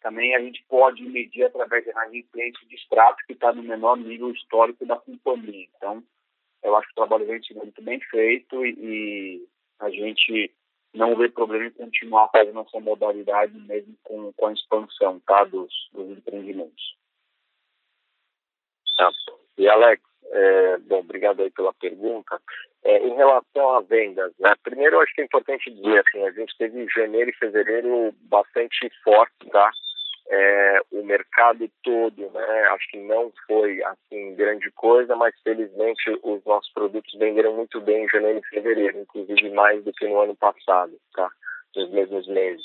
também 0.00 0.34
a 0.34 0.40
gente 0.40 0.64
pode 0.68 1.02
medir 1.02 1.44
através 1.44 1.84
da 1.84 1.92
inadimplência 1.92 2.66
de 2.68 2.74
extrato, 2.74 3.24
que 3.26 3.32
está 3.32 3.52
no 3.52 3.62
menor 3.62 3.96
nível 3.96 4.30
histórico 4.30 4.86
da 4.86 4.96
companhia. 4.96 5.66
Então, 5.76 6.02
eu 6.62 6.76
acho 6.76 6.86
que 6.88 6.92
o 6.92 6.96
trabalho 6.96 7.26
vem 7.26 7.42
sendo 7.42 7.60
muito 7.60 7.82
bem 7.82 8.00
feito 8.00 8.64
e, 8.64 8.70
e 8.78 9.48
a 9.80 9.90
gente 9.90 10.52
não 10.94 11.16
vê 11.16 11.28
problema 11.28 11.66
em 11.66 11.70
continuar 11.70 12.28
fazendo 12.28 12.60
essa 12.60 12.80
modalidade 12.80 13.58
mesmo 13.58 13.96
com, 14.02 14.32
com 14.32 14.46
a 14.46 14.52
expansão 14.52 15.20
tá, 15.20 15.44
dos, 15.44 15.72
dos 15.92 16.10
empreendimentos. 16.10 16.96
Tá. 18.96 19.10
E 19.58 19.68
Alex, 19.68 20.02
é, 20.30 20.78
bom, 20.78 21.00
obrigado 21.00 21.42
aí 21.42 21.50
pela 21.50 21.72
pergunta. 21.74 22.40
É, 22.84 22.98
em 22.98 23.14
relação 23.14 23.70
a 23.70 23.80
vendas, 23.80 24.32
né, 24.38 24.54
primeiro 24.62 24.96
eu 24.96 25.00
acho 25.00 25.14
que 25.14 25.20
é 25.20 25.24
importante 25.24 25.70
dizer, 25.70 26.04
assim, 26.06 26.24
a 26.26 26.30
gente 26.30 26.56
teve 26.56 26.86
janeiro 26.88 27.30
e 27.30 27.34
fevereiro 27.34 28.14
bastante 28.22 28.90
fortes, 29.02 29.48
tá? 29.50 29.70
É, 30.30 30.80
o 30.92 31.02
mercado 31.02 31.70
todo, 31.82 32.30
né, 32.30 32.68
acho 32.72 32.90
que 32.90 32.98
não 32.98 33.32
foi 33.46 33.82
assim 33.82 34.34
grande 34.34 34.70
coisa, 34.72 35.16
mas 35.16 35.34
felizmente 35.42 36.18
os 36.22 36.44
nossos 36.44 36.70
produtos 36.74 37.18
venderam 37.18 37.54
muito 37.54 37.80
bem 37.80 38.04
em 38.04 38.08
janeiro 38.08 38.38
e 38.38 38.48
fevereiro, 38.48 38.98
inclusive 38.98 39.48
mais 39.50 39.82
do 39.84 39.92
que 39.92 40.06
no 40.06 40.20
ano 40.20 40.36
passado, 40.36 40.92
tá? 41.14 41.30
Nos 41.74 41.90
mesmos 41.90 42.26
meses. 42.28 42.64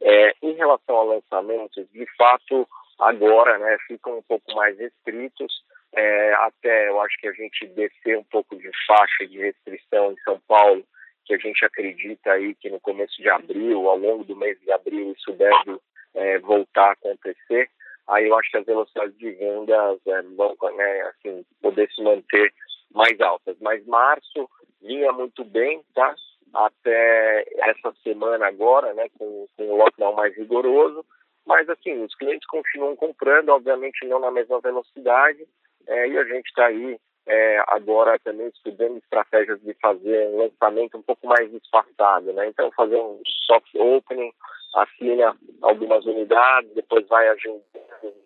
É, 0.00 0.34
em 0.42 0.52
relação 0.52 0.96
a 0.96 1.02
lançamentos, 1.02 1.84
de 1.90 2.06
fato, 2.16 2.68
agora, 3.00 3.58
né, 3.58 3.76
ficam 3.88 4.18
um 4.18 4.22
pouco 4.22 4.54
mais 4.54 4.78
restritos, 4.78 5.64
é, 5.96 6.34
até 6.34 6.88
eu 6.88 7.00
acho 7.00 7.16
que 7.18 7.28
a 7.28 7.32
gente 7.32 7.66
descer 7.68 8.18
um 8.18 8.24
pouco 8.24 8.56
de 8.56 8.70
faixa 8.86 9.26
de 9.26 9.38
restrição 9.38 10.12
em 10.12 10.16
São 10.24 10.40
Paulo, 10.46 10.84
que 11.24 11.34
a 11.34 11.38
gente 11.38 11.64
acredita 11.64 12.32
aí 12.32 12.54
que 12.54 12.68
no 12.68 12.80
começo 12.80 13.20
de 13.20 13.28
abril, 13.30 13.88
ao 13.88 13.96
longo 13.96 14.24
do 14.24 14.36
mês 14.36 14.60
de 14.60 14.70
abril, 14.70 15.14
isso 15.16 15.32
deve 15.32 15.78
é, 16.14 16.38
voltar 16.38 16.90
a 16.90 16.92
acontecer, 16.92 17.68
aí 18.08 18.28
eu 18.28 18.36
acho 18.36 18.50
que 18.50 18.58
as 18.58 18.66
velocidades 18.66 19.16
de 19.18 19.30
vendas 19.32 20.00
é, 20.06 20.22
vão 20.22 20.56
né, 20.76 21.00
assim, 21.02 21.44
poder 21.60 21.90
se 21.90 22.02
manter 22.02 22.52
mais 22.92 23.20
altas. 23.20 23.56
Mas 23.60 23.84
março 23.86 24.48
vinha 24.80 25.12
muito 25.12 25.44
bem, 25.44 25.82
tá? 25.94 26.14
Até 26.52 27.44
essa 27.58 27.92
semana 28.02 28.46
agora, 28.46 28.94
né, 28.94 29.08
com, 29.18 29.46
com 29.56 29.64
o 29.64 29.76
lockdown 29.76 30.14
mais 30.14 30.36
rigoroso, 30.36 31.04
mas 31.46 31.68
assim, 31.68 32.02
os 32.02 32.14
clientes 32.14 32.46
continuam 32.46 32.94
comprando, 32.96 33.50
obviamente 33.50 34.06
não 34.06 34.20
na 34.20 34.30
mesma 34.30 34.60
velocidade, 34.60 35.46
é, 35.86 36.08
e 36.08 36.18
a 36.18 36.24
gente 36.24 36.46
está 36.46 36.66
aí 36.66 36.98
é, 37.26 37.62
agora 37.68 38.18
também 38.20 38.48
estudando 38.48 38.98
estratégias 38.98 39.60
de 39.62 39.74
fazer 39.74 40.28
um 40.28 40.38
lançamento 40.38 40.98
um 40.98 41.02
pouco 41.02 41.26
mais 41.26 41.52
espaçado, 41.52 42.32
né? 42.32 42.48
Então 42.48 42.70
fazer 42.72 42.96
um 42.96 43.20
soft 43.46 43.74
opening, 43.74 44.32
assina 44.74 45.36
algumas 45.62 46.04
unidades, 46.04 46.74
depois 46.74 47.06
vai 47.08 47.28
agendando 47.28 47.64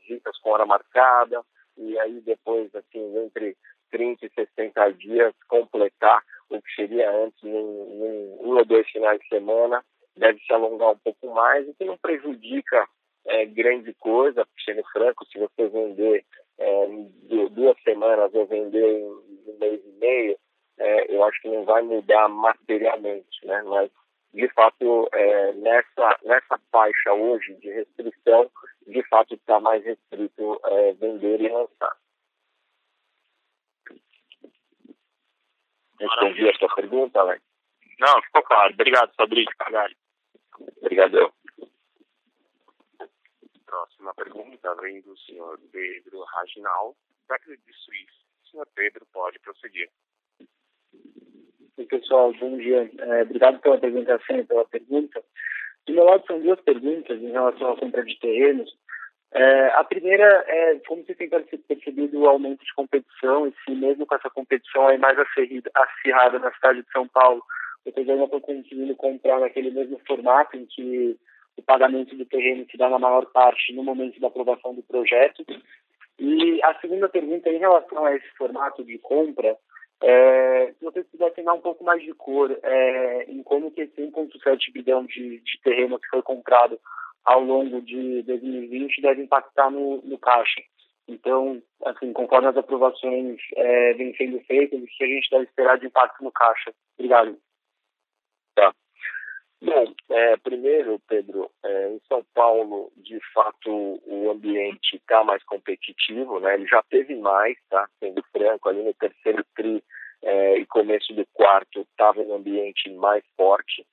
visitas 0.01 0.39
com 0.39 0.51
hora 0.51 0.67
marcada, 0.67 1.43
e 1.77 1.99
aí 1.99 2.21
depois, 2.21 2.75
assim, 2.75 3.17
entre 3.19 3.57
30 3.91 4.27
e 4.27 4.31
60 4.31 4.93
dias, 4.95 5.35
completar 5.49 6.23
o 6.51 6.61
que 6.61 6.75
seria 6.75 7.11
antes 7.11 7.43
em 7.43 7.55
um 7.55 8.57
ou 8.57 8.65
dois 8.65 8.89
finais 8.91 9.21
de 9.21 9.29
semana, 9.29 9.85
deve 10.17 10.41
se 10.41 10.53
alongar 10.53 10.91
um 10.91 10.99
pouco 10.99 11.33
mais, 11.35 11.69
o 11.69 11.75
que 11.75 11.85
não 11.85 11.97
prejudica 11.99 12.87
é, 13.27 13.45
grande 13.45 13.95
coisa, 13.95 14.47
sendo 14.65 14.83
franco, 14.93 15.27
se 15.27 15.39
você 15.39 15.69
vender 15.69 16.25
é, 16.59 16.87
duas 17.51 17.81
semanas 17.83 18.33
ou 18.35 18.47
vender 18.47 18.85
em 18.85 19.05
um 19.05 19.59
mês 19.61 19.81
e 19.85 19.93
meio, 19.99 20.39
é, 20.79 21.15
eu 21.15 21.23
acho 21.25 21.41
que 21.41 21.49
não 21.49 21.65
vai 21.65 21.83
mudar 21.83 22.29
materialmente, 22.29 23.45
né? 23.45 23.63
Mas 23.67 23.91
de 24.33 24.49
fato, 24.53 25.09
é, 25.13 25.53
nessa, 25.55 26.19
nessa 26.23 26.59
faixa 26.71 27.13
hoje 27.13 27.55
de 27.55 27.71
restrição, 27.71 28.51
de 28.87 29.03
fato 29.09 29.35
está 29.35 29.59
mais 29.61 29.85
restrito 29.85 30.61
é, 30.65 30.93
vender 30.95 31.41
e 31.41 31.49
lançar. 31.49 31.97
Respondi 35.99 36.49
a 36.49 36.55
sua 36.55 36.75
pergunta, 36.75 37.21
Alex? 37.21 37.43
Não, 37.99 38.23
ficou 38.23 38.43
claro. 38.45 38.73
Obrigado, 38.73 39.13
Fabrício. 39.17 39.53
Obrigado. 40.81 41.33
Próxima 43.67 44.15
pergunta 44.15 44.75
vem 44.77 45.01
do 45.03 45.17
senhor 45.19 45.59
Pedro 45.73 46.23
Raginal, 46.23 46.97
da 47.29 47.39
Credit 47.39 47.73
Suisse. 47.73 48.19
Senhor 48.51 48.67
Pedro, 48.75 49.05
pode 49.13 49.39
prosseguir. 49.41 49.91
Oi, 51.79 51.87
pessoal, 51.87 52.33
bom 52.41 52.57
dia. 52.57 52.91
É, 52.99 53.23
obrigado 53.23 53.61
pela 53.61 53.77
apresentação 53.77 54.37
e 54.37 54.45
pela 54.45 54.65
pergunta. 54.65 55.23
Do 55.87 55.93
meu 55.93 56.03
lado, 56.03 56.25
são 56.27 56.41
duas 56.41 56.61
perguntas 56.61 57.23
em 57.23 57.31
relação 57.31 57.71
à 57.71 57.77
compra 57.77 58.05
de 58.05 58.19
terrenos. 58.19 58.77
É, 59.31 59.69
a 59.69 59.85
primeira 59.85 60.45
é 60.49 60.81
como 60.89 61.05
você 61.05 61.15
tem 61.15 61.29
percebido 61.29 62.19
o 62.19 62.29
aumento 62.29 62.65
de 62.65 62.75
competição 62.75 63.47
e 63.47 63.55
se 63.65 63.71
mesmo 63.77 64.07
com 64.07 64.15
essa 64.17 64.29
competição 64.29 64.89
aí 64.89 64.99
mais 64.99 65.17
acirrada 65.21 66.41
na 66.41 66.53
cidade 66.53 66.83
de 66.83 66.91
São 66.91 67.07
Paulo, 67.07 67.45
vocês 67.85 68.09
ainda 68.09 68.25
estão 68.25 68.41
conseguindo 68.41 68.97
comprar 68.97 69.39
naquele 69.39 69.71
mesmo 69.71 70.01
formato 70.05 70.57
em 70.57 70.67
que 70.67 71.17
o 71.57 71.63
pagamento 71.63 72.17
do 72.17 72.27
terreno 72.27 72.67
se 72.69 72.77
dá 72.77 72.89
na 72.89 72.99
maior 72.99 73.25
parte 73.27 73.73
no 73.73 73.85
momento 73.85 74.19
da 74.19 74.27
aprovação 74.27 74.75
do 74.75 74.83
projeto. 74.83 75.45
E 76.19 76.61
a 76.65 76.75
segunda 76.81 77.09
pergunta 77.09 77.49
em 77.49 77.59
relação 77.59 78.05
a 78.05 78.17
esse 78.17 78.29
formato 78.37 78.83
de 78.83 78.99
compra, 78.99 79.57
é, 80.03 80.73
se 80.79 80.85
vocês 80.85 81.07
pudessem 81.09 81.45
dar 81.45 81.55
um 81.55 81.61
pouco 81.61 81.83
mais 81.83 82.03
de 82.03 82.15
cor 82.15 82.57
é, 82.63 83.25
em 83.29 83.43
como 83.43 83.71
que 83.71 83.83
esse 83.83 84.01
1,7 84.01 84.73
bilhão 84.73 85.05
de, 85.05 85.41
de 85.41 85.61
terreno 85.63 85.99
que 85.99 86.09
foi 86.09 86.23
comprado 86.23 86.79
ao 87.25 87.41
longo 87.41 87.83
de 87.83 88.23
2020 88.23 89.03
deve 89.03 89.23
impactar 89.23 89.71
no, 89.71 90.01
no 90.03 90.19
caixa. 90.19 90.63
Então, 91.09 91.61
assim, 91.85 92.13
conforme 92.13 92.49
as 92.49 92.57
aprovações 92.57 93.41
é, 93.57 93.95
vêm 93.95 94.15
sendo 94.15 94.41
feitas, 94.41 94.81
o 94.81 94.87
que 94.87 95.05
a 95.05 95.07
gente 95.07 95.31
deve 95.31 95.45
esperar 95.45 95.79
de 95.79 95.87
impacto 95.87 96.23
no 96.23 96.31
caixa? 96.31 96.73
Obrigado. 96.99 97.37
Bom, 99.61 99.93
é, 100.11 100.37
primeiro, 100.37 101.01
Pedro, 101.09 101.51
é, 101.65 101.89
em 101.89 102.01
São 102.07 102.25
Paulo, 102.33 102.93
de 102.97 103.19
fato, 103.35 104.01
o 104.07 104.31
ambiente 104.31 104.97
está 104.97 105.25
mais 105.25 105.43
competitivo, 105.43 106.39
né? 106.39 106.55
Ele 106.55 106.67
já 106.67 106.81
teve 106.85 107.17
mais, 107.17 107.57
tá? 107.69 107.89
Sendo 107.99 108.23
franco, 108.33 108.69
ali 108.69 108.85
no 108.85 108.95
terceiro 108.95 109.45
tri 109.57 109.83
é, 110.23 110.59
e 110.59 110.67
começo 110.67 111.13
do 111.13 111.27
quarto 111.35 111.81
estava 111.81 112.21
um 112.21 112.37
ambiente 112.37 112.89
mais 112.95 113.25
forte. 113.37 113.85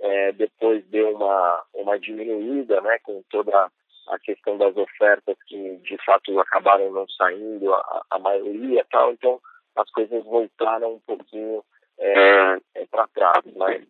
É, 0.00 0.32
depois 0.32 0.86
deu 0.86 1.14
uma, 1.14 1.64
uma 1.74 1.98
diminuída, 1.98 2.80
né? 2.80 2.98
Com 3.02 3.22
toda 3.28 3.70
a 4.08 4.18
questão 4.20 4.56
das 4.56 4.74
ofertas 4.74 5.36
que, 5.46 5.76
de 5.76 5.98
fato, 6.02 6.40
acabaram 6.40 6.90
não 6.92 7.06
saindo, 7.10 7.74
a, 7.74 8.06
a 8.10 8.18
maioria 8.18 8.86
tal. 8.90 9.12
Então, 9.12 9.38
as 9.76 9.90
coisas 9.90 10.24
voltaram 10.24 10.94
um 10.94 11.00
pouquinho 11.00 11.62
é, 12.00 12.56
é 12.74 12.86
para 12.86 13.06
trás, 13.08 13.44
mas 13.54 13.84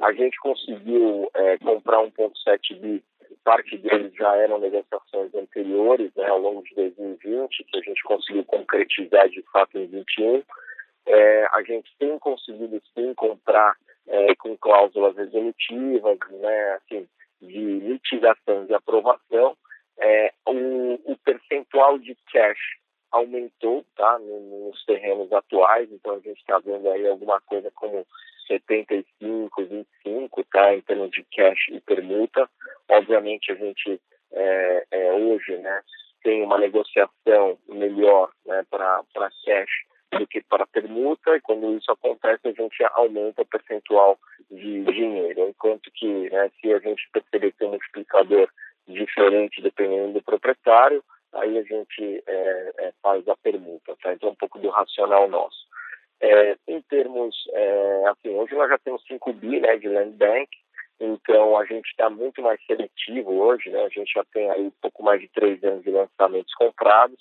a 0.00 0.12
gente 0.12 0.38
conseguiu 0.38 1.28
é, 1.34 1.58
comprar 1.58 1.98
1,7 1.98 2.78
bi, 2.78 3.04
parte 3.44 3.76
deles 3.78 4.14
já 4.14 4.36
eram 4.36 4.58
negociações 4.58 5.34
anteriores, 5.34 6.12
né, 6.16 6.26
ao 6.28 6.40
longo 6.40 6.62
de 6.62 6.74
2020, 6.74 7.64
que 7.64 7.78
a 7.78 7.82
gente 7.82 8.02
conseguiu 8.04 8.44
concretizar 8.44 9.28
de 9.28 9.42
fato 9.52 9.78
em 9.78 9.86
2021. 9.86 10.42
É, 11.06 11.46
a 11.52 11.62
gente 11.62 11.90
tem 11.98 12.18
conseguido 12.18 12.80
sim 12.94 13.14
comprar 13.14 13.76
é, 14.08 14.34
com 14.36 14.56
cláusulas 14.56 15.16
resolutivas, 15.16 16.18
né, 16.30 16.72
assim, 16.74 17.08
de 17.40 17.58
mitigação 17.58 18.64
de 18.66 18.74
aprovação, 18.74 19.56
é, 19.98 20.32
o, 20.46 21.12
o 21.12 21.16
percentual 21.24 21.98
de 21.98 22.16
cash 22.32 22.58
aumentou 23.10 23.84
tá, 23.96 24.18
nos 24.18 24.84
terrenos 24.84 25.32
atuais, 25.32 25.90
então 25.90 26.14
a 26.14 26.20
gente 26.20 26.38
está 26.38 26.58
vendo 26.58 26.88
aí 26.90 27.06
alguma 27.06 27.40
coisa 27.40 27.70
como 27.74 28.06
75, 28.46 29.64
25, 29.64 30.44
tá, 30.44 30.74
em 30.74 30.80
termos 30.80 31.10
de 31.10 31.24
cash 31.34 31.68
e 31.70 31.80
permuta. 31.80 32.48
Obviamente 32.88 33.50
a 33.52 33.54
gente 33.54 34.00
é, 34.32 34.86
é, 34.90 35.12
hoje 35.12 35.56
né, 35.58 35.82
tem 36.22 36.42
uma 36.42 36.58
negociação 36.58 37.58
melhor 37.68 38.30
né, 38.44 38.64
para 38.70 39.02
cash 39.44 39.86
do 40.18 40.26
que 40.26 40.40
para 40.42 40.66
permuta, 40.66 41.36
e 41.36 41.40
quando 41.40 41.76
isso 41.76 41.90
acontece 41.90 42.48
a 42.48 42.52
gente 42.52 42.84
aumenta 42.94 43.42
o 43.42 43.46
percentual 43.46 44.18
de 44.50 44.84
dinheiro, 44.84 45.48
enquanto 45.48 45.90
que 45.92 46.30
né, 46.30 46.50
se 46.60 46.72
a 46.72 46.78
gente 46.78 47.08
perceber 47.12 47.52
que 47.52 47.58
tem 47.58 47.68
um 47.68 47.72
multiplicador 47.72 48.48
diferente 48.86 49.60
dependendo 49.60 50.14
do 50.14 50.22
proprietário, 50.22 51.02
aí 51.36 51.58
a 51.58 51.62
gente 51.62 52.22
é, 52.26 52.72
é, 52.78 52.92
faz 53.02 53.26
a 53.28 53.36
permuta, 53.36 53.96
tá? 54.02 54.12
Então, 54.12 54.30
um 54.30 54.34
pouco 54.34 54.58
do 54.58 54.68
racional 54.70 55.28
nosso. 55.28 55.66
É, 56.20 56.56
em 56.66 56.80
termos, 56.82 57.36
é, 57.52 58.04
assim, 58.08 58.34
hoje 58.34 58.54
nós 58.54 58.68
já 58.70 58.78
temos 58.78 59.04
5 59.06 59.32
bi 59.34 59.60
né, 59.60 59.76
de 59.76 59.88
land 59.88 60.16
bank, 60.16 60.48
então 60.98 61.58
a 61.58 61.64
gente 61.66 61.86
está 61.86 62.08
muito 62.08 62.40
mais 62.40 62.58
seletivo 62.66 63.32
hoje, 63.32 63.68
né? 63.70 63.84
A 63.84 63.88
gente 63.88 64.12
já 64.12 64.24
tem 64.32 64.50
aí 64.50 64.62
um 64.62 64.72
pouco 64.80 65.02
mais 65.02 65.20
de 65.20 65.28
três 65.28 65.62
anos 65.62 65.84
de 65.84 65.90
lançamentos 65.90 66.54
comprados, 66.54 67.18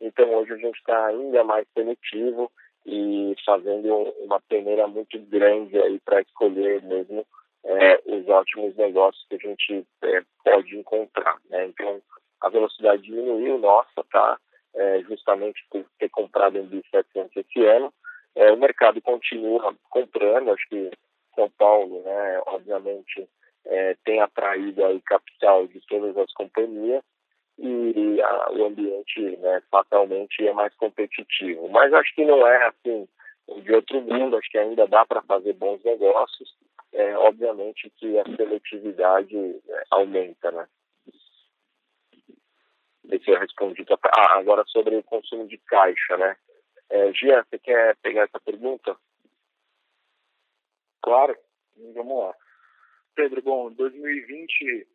então 0.00 0.32
hoje 0.34 0.52
a 0.54 0.56
gente 0.56 0.78
está 0.78 1.06
ainda 1.06 1.44
mais 1.44 1.66
seletivo 1.74 2.50
e 2.86 3.34
fazendo 3.44 3.92
uma 4.20 4.40
peneira 4.48 4.86
muito 4.86 5.18
grande 5.18 5.78
aí 5.78 6.00
para 6.00 6.22
escolher 6.22 6.82
mesmo 6.82 7.26
é, 7.64 8.00
os 8.06 8.26
ótimos 8.28 8.74
negócios 8.76 9.26
que 9.28 9.34
a 9.34 9.38
gente 9.38 9.86
é, 10.02 10.22
pode 10.42 10.74
encontrar. 10.74 11.36
Né? 11.50 11.66
Então, 11.66 12.00
a 12.40 12.48
velocidade 12.48 13.02
diminuiu, 13.02 13.58
nossa, 13.58 14.04
tá? 14.10 14.38
É, 14.74 15.00
justamente 15.02 15.64
por 15.70 15.84
ter 15.98 16.08
comprado 16.10 16.58
em 16.58 16.68
1.700 16.68 17.30
esse 17.36 17.64
ano. 17.64 17.92
É, 18.34 18.52
o 18.52 18.56
mercado 18.56 19.00
continua 19.00 19.74
comprando, 19.90 20.52
acho 20.52 20.68
que 20.68 20.90
São 21.34 21.50
Paulo, 21.58 22.02
né, 22.02 22.40
obviamente, 22.46 23.28
é, 23.66 23.96
tem 24.04 24.20
atraído 24.20 24.84
aí 24.84 25.00
capital 25.02 25.66
de 25.66 25.80
todas 25.88 26.16
as 26.16 26.32
companhias 26.32 27.02
e 27.58 28.22
a, 28.22 28.52
o 28.52 28.66
ambiente, 28.66 29.20
né, 29.38 29.60
fatalmente 29.70 30.46
é 30.46 30.52
mais 30.52 30.72
competitivo. 30.76 31.68
Mas 31.68 31.92
acho 31.92 32.14
que 32.14 32.24
não 32.24 32.46
é 32.46 32.68
assim 32.68 33.08
de 33.62 33.72
outro 33.72 34.00
mundo, 34.02 34.36
acho 34.36 34.50
que 34.50 34.58
ainda 34.58 34.86
dá 34.86 35.04
para 35.04 35.22
fazer 35.22 35.54
bons 35.54 35.82
negócios. 35.82 36.54
É, 36.92 37.16
obviamente 37.18 37.90
que 37.96 38.18
a 38.18 38.24
seletividade 38.36 39.36
é, 39.36 39.84
aumenta, 39.90 40.50
né? 40.50 40.66
Ver 43.08 43.20
se 43.22 43.30
eu 43.30 43.38
respondi. 43.38 43.84
Ah, 43.90 44.38
agora 44.38 44.64
sobre 44.66 44.96
o 44.96 45.02
consumo 45.02 45.48
de 45.48 45.56
caixa, 45.58 46.16
né? 46.16 46.36
É, 46.90 47.12
Gia, 47.12 47.42
você 47.44 47.58
quer 47.58 47.96
pegar 47.96 48.24
essa 48.24 48.38
pergunta? 48.40 48.96
Claro, 51.02 51.36
vamos 51.94 52.24
lá. 52.24 52.34
Pedro, 53.14 53.42
bom, 53.42 53.70
em 53.70 53.74
2020 53.74 54.86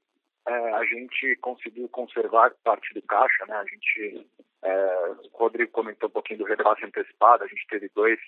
é, 0.48 0.54
a 0.74 0.86
gente 0.86 1.36
conseguiu 1.38 1.90
conservar 1.90 2.54
parte 2.64 2.94
do 2.94 3.02
caixa, 3.02 3.46
né? 3.48 3.56
A 3.56 3.66
gente, 3.66 4.28
é, 4.62 5.08
o 5.32 5.38
Rodrigo 5.38 5.72
comentou 5.72 6.10
um 6.10 6.12
pouquinho 6.14 6.40
do 6.40 6.46
repasse 6.46 6.86
antecipado, 6.86 7.44
a 7.44 7.48
gente 7.48 7.66
teve 7.68 7.90
dois 7.96 8.20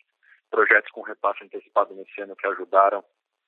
projetos 0.49 0.91
com 0.91 1.01
repasse 1.01 1.43
antecipado 1.43 1.93
nesse 1.93 2.21
ano 2.21 2.35
que 2.35 2.47
ajudaram 2.47 3.03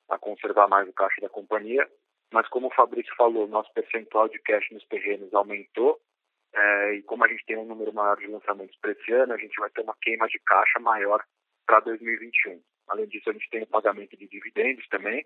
a 0.10 0.18
conservar 0.18 0.68
mais 0.68 0.88
o 0.88 0.94
caixa 0.94 1.22
da 1.22 1.30
companhia, 1.30 1.88
mas 2.32 2.48
como 2.50 2.68
o 2.68 2.74
Fabrício 2.74 3.14
falou, 3.16 3.48
nosso 3.48 3.72
percentual 3.74 4.28
de 4.28 4.40
cash 4.40 4.70
nos 4.72 4.86
terrenos 4.88 5.34
aumentou, 5.34 6.00
é, 6.58 6.96
e 6.96 7.04
como 7.04 7.24
a 7.24 7.28
gente 7.28 7.46
tem 7.46 7.56
um 7.56 7.66
número 7.66 7.94
maior 7.94 8.18
de 8.18 8.26
lançamentos 8.26 8.76
para 8.82 8.92
esse 8.92 9.12
ano, 9.12 9.34
a 9.34 9.38
gente 9.38 9.56
vai 9.60 9.70
ter 9.70 9.82
uma 9.82 9.96
queima 10.02 10.28
de 10.28 10.40
caixa 10.40 10.80
maior 10.80 11.24
para 11.68 11.82
2021. 11.82 12.60
Além 12.88 13.08
disso, 13.08 13.30
a 13.30 13.34
gente 13.34 13.50
tem 13.50 13.62
o 13.62 13.68
pagamento 13.68 14.18
de 14.18 14.28
dividendos 14.28 14.88
também, 14.88 15.24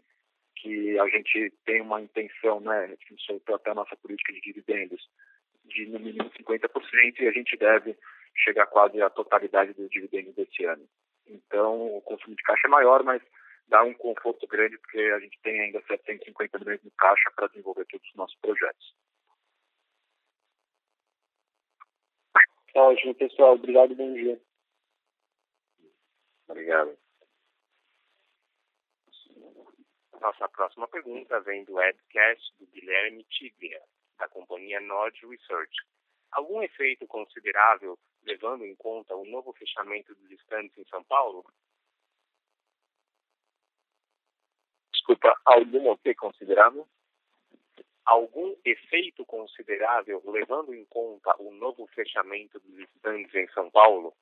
que 0.57 0.99
a 0.99 1.07
gente 1.07 1.53
tem 1.65 1.81
uma 1.81 2.01
intenção, 2.01 2.59
né, 2.59 2.83
a 2.83 2.87
gente 2.87 3.23
soltou 3.25 3.55
até 3.55 3.71
a 3.71 3.75
nossa 3.75 3.95
política 3.95 4.33
de 4.33 4.41
dividendos, 4.41 5.01
de 5.65 5.85
no 5.87 5.99
mínimo 5.99 6.29
50%, 6.31 7.19
e 7.19 7.27
a 7.27 7.31
gente 7.31 7.55
deve 7.55 7.97
chegar 8.35 8.65
quase 8.65 9.01
à 9.01 9.09
totalidade 9.09 9.73
dos 9.73 9.89
dividendos 9.89 10.35
desse 10.35 10.65
ano. 10.65 10.85
Então, 11.27 11.95
o 11.95 12.01
consumo 12.01 12.35
de 12.35 12.43
caixa 12.43 12.67
é 12.67 12.69
maior, 12.69 13.03
mas 13.03 13.21
dá 13.69 13.81
um 13.83 13.93
conforto 13.93 14.45
grande, 14.47 14.77
porque 14.79 14.99
a 14.99 15.19
gente 15.19 15.39
tem 15.41 15.61
ainda 15.61 15.81
750 15.87 16.59
milhões 16.59 16.81
de 16.81 16.91
caixa 16.97 17.31
para 17.35 17.47
desenvolver 17.47 17.85
todos 17.85 18.05
os 18.09 18.15
nossos 18.15 18.37
projetos. 18.41 18.93
Ótimo, 22.75 23.13
pessoal. 23.15 23.55
Obrigado, 23.55 23.95
bom 23.95 24.13
dia. 24.13 24.41
Obrigado. 26.47 26.97
Nossa 30.19 30.47
próxima 30.49 30.87
pergunta 30.87 31.39
vem 31.41 31.63
do 31.65 31.73
webcast 31.73 32.53
do 32.59 32.67
Guilherme 32.67 33.23
Tigria, 33.25 33.81
da 34.19 34.27
companhia 34.29 34.79
Nord 34.79 35.19
Research. 35.25 35.75
Algum 36.31 36.61
efeito 36.61 37.07
considerável 37.07 37.97
levando 38.23 38.63
em 38.63 38.75
conta 38.75 39.15
o 39.15 39.25
novo 39.25 39.51
fechamento 39.53 40.13
dos 40.15 40.31
estandes 40.31 40.77
em 40.77 40.85
São 40.85 41.03
Paulo? 41.03 41.43
Desculpa, 44.93 45.35
algum 45.45 45.89
o 45.89 45.97
que 45.97 46.13
considerável? 46.13 46.87
Algum 48.05 48.55
efeito 48.65 49.25
considerável 49.25 50.21
levando 50.25 50.73
em 50.73 50.85
conta 50.85 51.35
o 51.39 51.51
novo 51.51 51.87
fechamento 51.93 52.59
dos 52.59 52.79
estandes 52.79 53.33
em 53.33 53.47
São 53.49 53.69
Paulo? 53.69 54.13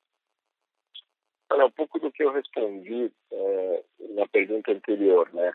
Olha, 1.50 1.66
um 1.66 1.70
pouco 1.70 1.98
do 1.98 2.12
que 2.12 2.22
eu 2.22 2.30
respondi 2.30 3.10
é, 3.32 3.84
na 4.10 4.26
pergunta 4.28 4.70
anterior, 4.70 5.28
né? 5.32 5.52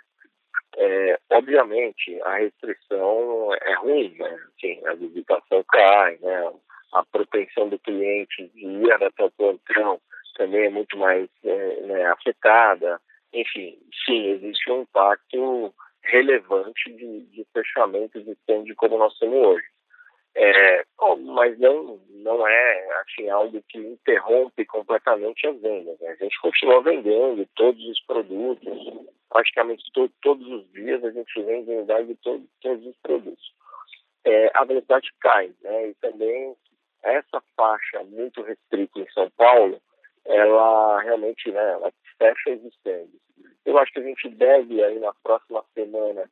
É, 0.78 1.19
obviamente, 1.32 2.21
a 2.23 2.36
restrição 2.36 3.53
é 3.53 3.73
ruim, 3.76 4.13
né? 4.17 4.39
Assim, 4.57 4.86
a 4.86 4.93
visitação 4.95 5.63
cai, 5.71 6.17
né? 6.17 6.53
A 6.93 7.05
propensão 7.05 7.69
do 7.69 7.80
cliente 7.80 8.47
de 8.49 8.65
ir 8.65 8.91
até 8.91 9.23
o 9.23 9.32
plantão 9.32 10.01
também 10.36 10.65
é 10.65 10.69
muito 10.69 10.97
mais 10.97 11.30
é, 11.43 11.82
né, 11.82 12.05
afetada. 12.07 12.99
Enfim, 13.34 13.78
sim, 14.05 14.28
existe 14.28 14.69
um 14.69 14.82
impacto 14.82 15.73
relevante 16.05 16.91
de, 16.91 17.21
de 17.25 17.45
fechamento 17.53 18.21
de 18.21 18.31
stand 18.31 18.65
como 18.75 18.97
nós 18.97 19.17
temos 19.17 19.35
hoje. 19.35 19.65
É, 20.37 20.83
bom, 20.97 21.15
mas 21.17 21.57
não, 21.59 21.97
não 22.09 22.45
é 22.45 23.01
assim, 23.01 23.29
algo 23.29 23.63
que 23.69 23.77
interrompe 23.77 24.65
completamente 24.65 25.47
as 25.47 25.61
vendas. 25.61 25.97
Né? 25.99 26.09
A 26.09 26.15
gente 26.15 26.39
continua 26.41 26.81
vendendo 26.81 27.47
todos 27.55 27.81
os 27.87 28.01
produtos, 28.05 29.07
praticamente 29.29 29.83
to, 29.93 30.11
todos 30.21 30.45
os 30.45 30.69
dias 30.73 31.03
a 31.05 31.11
gente 31.11 31.41
vende 31.41 31.71
unidade 31.71 32.07
de 32.07 32.15
to, 32.15 32.43
todos 32.61 32.85
os 32.85 32.97
produtos. 32.97 33.53
É, 34.25 34.51
a 34.53 34.65
velocidade 34.65 35.09
cai, 35.21 35.53
né? 35.61 35.89
e 35.89 35.93
também 35.95 36.53
essa 37.01 37.41
faixa 37.55 38.03
muito 38.03 38.41
restrita 38.41 38.99
em 38.99 39.09
São 39.11 39.29
Paulo, 39.37 39.79
ela 40.25 41.01
realmente 41.01 41.49
né, 41.51 41.71
ela 41.71 41.93
fecha 42.17 42.49
os 42.51 42.65
estandes. 42.65 43.21
Eu 43.66 43.78
acho 43.80 43.91
que 43.91 43.99
a 43.99 44.03
gente 44.03 44.30
deve 44.30 44.84
aí 44.84 44.99
na 44.99 45.13
próxima 45.24 45.63
semana 45.74 46.30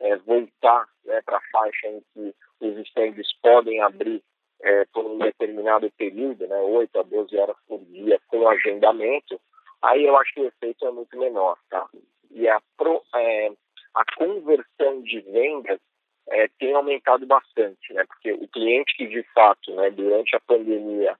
é, 0.00 0.16
voltar 0.16 0.88
né, 1.04 1.20
para 1.22 1.38
a 1.38 1.50
faixa 1.50 1.88
em 1.88 2.00
que 2.12 2.34
os 2.60 2.78
estandes 2.78 3.32
podem 3.42 3.82
abrir 3.82 4.22
é, 4.62 4.84
por 4.86 5.04
um 5.04 5.18
determinado 5.18 5.90
período, 5.92 6.46
né, 6.46 6.56
8 6.56 6.98
a 6.98 7.02
12 7.02 7.36
horas 7.36 7.56
por 7.66 7.80
dia, 7.86 8.20
com 8.28 8.48
agendamento, 8.48 9.40
aí 9.82 10.04
eu 10.04 10.16
acho 10.16 10.32
que 10.34 10.40
o 10.40 10.46
efeito 10.46 10.86
é 10.86 10.90
muito 10.90 11.16
menor. 11.18 11.58
Tá? 11.68 11.86
E 12.30 12.48
a, 12.48 12.60
pro, 12.76 13.02
é, 13.14 13.50
a 13.94 14.04
conversão 14.16 15.02
de 15.02 15.20
vendas 15.20 15.80
é, 16.28 16.48
tem 16.58 16.72
aumentado 16.74 17.26
bastante, 17.26 17.92
né, 17.92 18.04
porque 18.06 18.32
o 18.32 18.48
cliente 18.48 18.96
que 18.96 19.06
de 19.06 19.22
fato, 19.34 19.74
né, 19.74 19.90
durante 19.90 20.34
a 20.36 20.40
pandemia, 20.40 21.16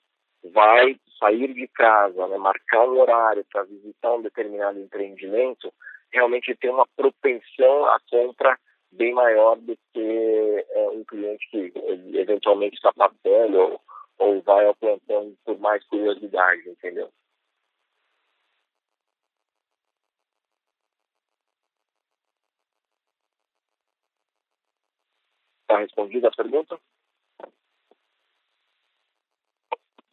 vai 0.53 0.97
sair 1.19 1.53
de 1.55 1.67
casa, 1.69 2.27
né, 2.29 2.37
marcar 2.39 2.87
um 2.89 2.99
horário 2.99 3.45
para 3.53 3.65
visitar 3.65 4.15
um 4.15 4.23
determinado 4.23 4.79
empreendimento, 4.79 5.73
realmente 6.13 6.55
tem 6.57 6.71
uma 6.71 6.87
propensão 6.97 7.87
à 7.87 7.99
compra 8.11 8.59
bem 8.93 9.13
maior 9.13 9.57
do 9.57 9.77
que 9.93 10.65
é, 10.71 10.89
um 10.91 11.05
cliente 11.05 11.47
que 11.51 11.73
eventualmente 12.15 12.77
está 12.77 12.93
passando 12.93 13.59
ou, 13.59 13.81
ou 14.19 14.43
vai 14.43 14.67
ao 14.67 14.75
plantão 14.75 15.35
por 15.45 15.59
mais 15.59 15.85
curiosidade, 15.87 16.69
entendeu? 16.69 17.11
Está 25.63 25.79
respondida 25.81 26.29
a 26.29 26.31
pergunta? 26.31 26.79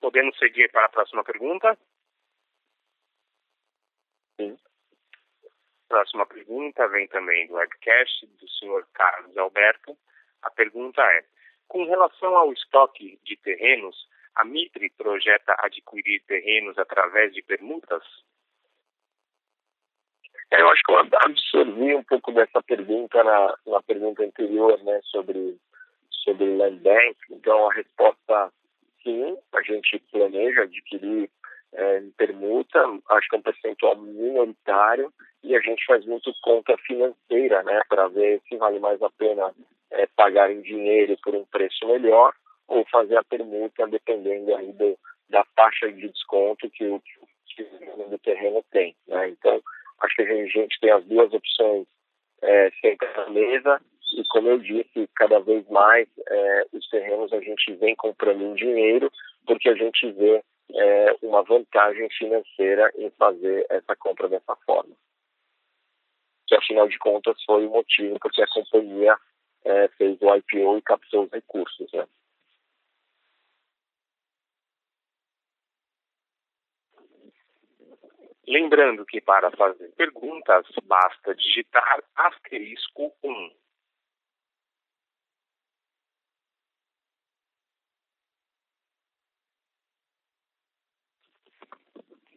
Podemos 0.04 0.38
seguir 0.38 0.70
para 0.70 0.84
a 0.84 0.89
próxima 0.89 1.24
pergunta? 1.24 1.78
Sim. 4.36 4.58
Próxima 5.88 6.26
pergunta 6.26 6.86
vem 6.89 7.08
também 7.08 7.47
do 7.47 7.54
webcast 7.54 8.28
do 8.28 8.49
senhor 8.49 8.86
Carlos 8.93 9.38
Alberto. 9.38 9.97
A 10.41 10.51
pergunta 10.51 11.01
é: 11.01 11.24
com 11.70 11.86
relação 11.86 12.36
ao 12.36 12.51
estoque 12.51 13.18
de 13.24 13.38
terrenos, 13.38 13.95
a 14.36 14.43
Mitre 14.43 14.89
projeta 14.89 15.56
adquirir 15.60 16.22
terrenos 16.24 16.78
através 16.78 17.34
de 17.34 17.41
permutas? 17.41 18.04
É, 20.51 20.60
eu 20.60 20.68
acho 20.68 20.82
que 20.84 20.91
eu 20.91 20.97
absorvi 20.97 21.95
um 21.95 22.04
pouco 22.04 22.34
dessa 22.34 22.62
pergunta 22.62 23.24
na, 23.24 23.58
na 23.66 23.82
pergunta 23.82 24.22
anterior, 24.22 24.84
né, 24.84 24.99
sobre 25.04 25.58
sobre 26.10 26.58
land 26.58 26.82
bank. 26.82 27.18
Então 27.30 27.70
a 27.70 27.74
resposta 27.74 28.51
sim, 29.04 29.38
a 29.54 29.62
gente 29.62 29.99
planeja 30.12 30.64
adquirir 30.64 31.30
é, 31.74 31.99
em 31.99 32.12
permuta, 32.12 32.80
acho 33.10 33.30
que 33.30 33.36
é 33.36 33.39
um 33.39 33.41
percentual 33.41 33.97
minoritário, 33.97 35.12
e 35.43 35.56
a 35.56 35.60
gente 35.60 35.86
faz 35.86 36.06
muito 36.06 36.32
conta 36.41 36.78
financeira, 36.78 37.64
né, 37.64 37.82
para 37.89 38.08
ver 38.08 38.41
se 38.47 38.56
vale 38.58 38.80
mais 38.80 39.01
a 39.01 39.10
pena 39.12 39.54
é, 39.91 40.08
pagar 40.16 40.51
em 40.51 40.62
dinheiro 40.62 41.18
por 41.24 41.36
um 41.36 41.45
preço 41.45 41.86
melhor 41.88 42.34
ou 42.68 42.86
fazer 42.86 43.18
a 43.18 43.24
permuta, 43.24 43.88
dependendo 43.88 44.56
aí 44.56 44.72
do, 44.74 44.97
da 45.30 45.43
taxa 45.56 45.91
de 45.91 46.08
desconto 46.08 46.70
que 46.70 46.86
o, 46.86 47.01
que 47.47 47.64
o 47.64 48.20
terreno 48.20 48.64
tem. 48.72 48.95
Né? 49.08 49.30
Então, 49.30 49.62
acho 49.99 50.16
que 50.16 50.22
a 50.22 50.45
gente 50.45 50.80
tem 50.80 50.91
as 50.91 51.04
duas 51.06 51.32
opções 51.34 51.86
é, 52.41 52.72
sempre 52.82 53.08
na 53.16 53.30
mesa 53.30 53.82
e 54.14 54.24
como 54.30 54.49
eu 54.49 54.59
disse, 54.59 55.09
cada 55.16 55.39
vez 55.39 55.68
mais 55.70 56.07
é, 56.28 56.66
os 56.72 56.88
terrenos 56.89 57.34
a 57.34 57.39
gente 57.39 57.74
vem 57.76 57.95
comprando 57.95 58.41
em 58.41 58.53
dinheiro 58.53 59.11
porque 59.45 59.70
a 59.70 59.76
gente 59.76 60.11
vê 60.11 60.43
é, 60.74 61.16
uma 61.22 61.43
vantagem 61.43 62.09
financeira 62.11 62.91
em 62.95 63.09
fazer 63.11 63.66
essa 63.70 63.95
compra 63.95 64.28
dessa 64.30 64.55
forma. 64.66 64.95
que 66.47 66.55
afinal 66.55 66.88
de 66.88 66.97
contas 66.99 67.41
foi 67.45 67.66
o 67.66 67.72
motivo 67.72 68.20
porque 68.20 68.41
a 68.41 68.47
companhia 68.47 69.18
é, 69.66 69.88
fez 69.89 70.18
o 70.22 70.36
IPO 70.36 70.78
e 70.78 70.82
captou 70.82 71.24
os 71.24 71.32
recursos. 71.32 71.91
Né? 71.91 72.05
Lembrando 78.47 79.05
que 79.05 79.22
para 79.22 79.49
fazer 79.51 79.89
perguntas 79.95 80.66
basta 80.84 81.34
digitar 81.34 82.03
asterisco 82.16 83.14
1. 83.24 83.62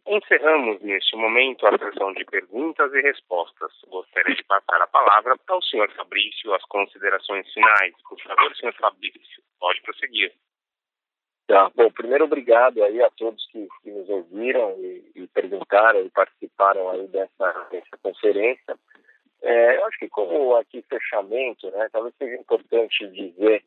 Encerramos 0.07 0.81
neste 0.81 1.17
momento 1.17 1.67
a 1.67 1.77
sessão 1.77 2.13
de 2.13 2.23
perguntas 2.23 2.93
e 2.93 3.01
respostas. 3.01 3.71
Gostaria 3.89 4.35
de 4.35 4.43
passar 4.45 4.81
a 4.81 4.87
palavra 4.87 5.35
ao 5.47 5.61
senhor 5.61 5.91
Fabrício 5.91 6.53
as 6.53 6.63
considerações 6.63 7.51
finais. 7.53 7.93
Por 8.07 8.17
favor, 8.21 8.55
senhor 8.55 8.73
Fabrício, 8.75 9.43
pode 9.59 9.81
prosseguir. 9.81 10.33
Tá. 11.47 11.69
Bom, 11.75 11.91
primeiro 11.91 12.23
obrigado 12.23 12.81
aí 12.83 13.01
a 13.01 13.09
todos 13.11 13.45
que, 13.51 13.67
que 13.83 13.91
nos 13.91 14.07
ouviram 14.07 14.75
e, 14.79 15.11
e, 15.15 15.27
perguntaram 15.27 16.05
e 16.05 16.09
participaram 16.09 16.89
aí 16.89 17.07
dessa, 17.07 17.67
dessa 17.69 17.97
conferência. 18.01 18.77
É, 19.41 19.77
eu 19.77 19.85
acho 19.85 19.99
que 19.99 20.07
como 20.07 20.55
aqui 20.55 20.81
fechamento, 20.89 21.69
né, 21.71 21.89
talvez 21.91 22.15
seja 22.15 22.35
importante 22.35 23.07
dizer 23.09 23.63